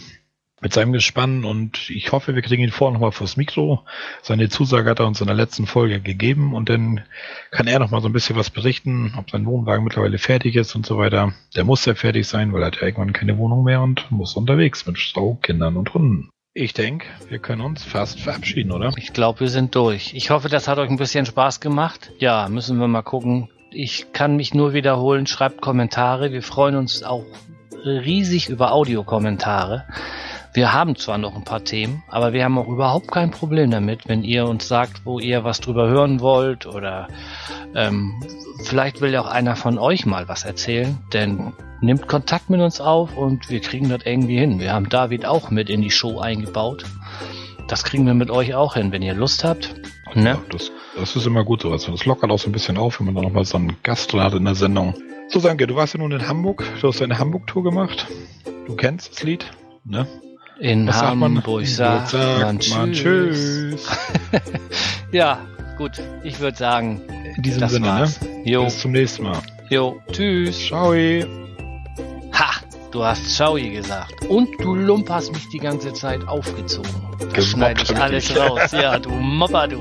[0.62, 3.84] mit seinem Gespann und ich hoffe, wir kriegen ihn vorher nochmal fürs Mikro.
[4.22, 7.02] Seine Zusage hat er uns in der letzten Folge gegeben und dann
[7.50, 10.86] kann er nochmal so ein bisschen was berichten, ob sein Wohnwagen mittlerweile fertig ist und
[10.86, 11.34] so weiter.
[11.56, 14.36] Der muss ja fertig sein, weil er hat ja irgendwann keine Wohnung mehr und muss
[14.36, 16.30] unterwegs mit Frau, Kindern und Hunden.
[16.54, 18.92] Ich denke, wir können uns fast verabschieden, oder?
[18.96, 20.14] Ich glaube, wir sind durch.
[20.14, 22.12] Ich hoffe, das hat euch ein bisschen Spaß gemacht.
[22.18, 23.48] Ja, müssen wir mal gucken.
[23.72, 25.26] Ich kann mich nur wiederholen.
[25.26, 26.30] Schreibt Kommentare.
[26.30, 27.24] Wir freuen uns auch
[27.84, 29.84] riesig über Audiokommentare.
[30.54, 34.06] Wir haben zwar noch ein paar Themen, aber wir haben auch überhaupt kein Problem damit,
[34.06, 37.08] wenn ihr uns sagt, wo ihr was drüber hören wollt oder
[37.74, 38.22] ähm,
[38.62, 42.82] vielleicht will ja auch einer von euch mal was erzählen, denn nehmt Kontakt mit uns
[42.82, 44.60] auf und wir kriegen das irgendwie hin.
[44.60, 46.84] Wir haben David auch mit in die Show eingebaut.
[47.66, 49.74] Das kriegen wir mit euch auch hin, wenn ihr Lust habt.
[50.14, 50.30] Ne?
[50.30, 51.86] Ja, das, das ist immer gut sowas.
[51.86, 54.34] Das lockert auch so ein bisschen auf, wenn man dann nochmal so einen Gast hat
[54.34, 54.94] in der Sendung.
[55.32, 56.62] So, Sanke, du warst ja nun in Hamburg.
[56.82, 58.06] Du hast eine Hamburg-Tour gemacht.
[58.66, 59.50] Du kennst das Lied,
[59.82, 60.06] ne?
[60.60, 63.88] In Was Hamburg sagt, sagt man, man Tschüss.
[65.10, 65.40] ja,
[65.78, 65.92] gut.
[66.22, 67.00] Ich würde sagen,
[67.34, 67.92] in diesem Sinne, ne?
[67.92, 68.20] war's.
[68.20, 68.42] ne?
[68.44, 68.64] Jo.
[68.64, 69.38] Bis zum nächsten Mal.
[69.70, 70.66] Jo, tschüss.
[70.66, 70.92] Ciao.
[70.92, 72.50] Ha,
[72.90, 74.26] du hast Ciao gesagt.
[74.28, 76.90] Und du Lump hast mich die ganze Zeit aufgezogen.
[77.34, 78.70] Das schneide ich alles raus.
[78.72, 79.80] Ja, du Mopper, du.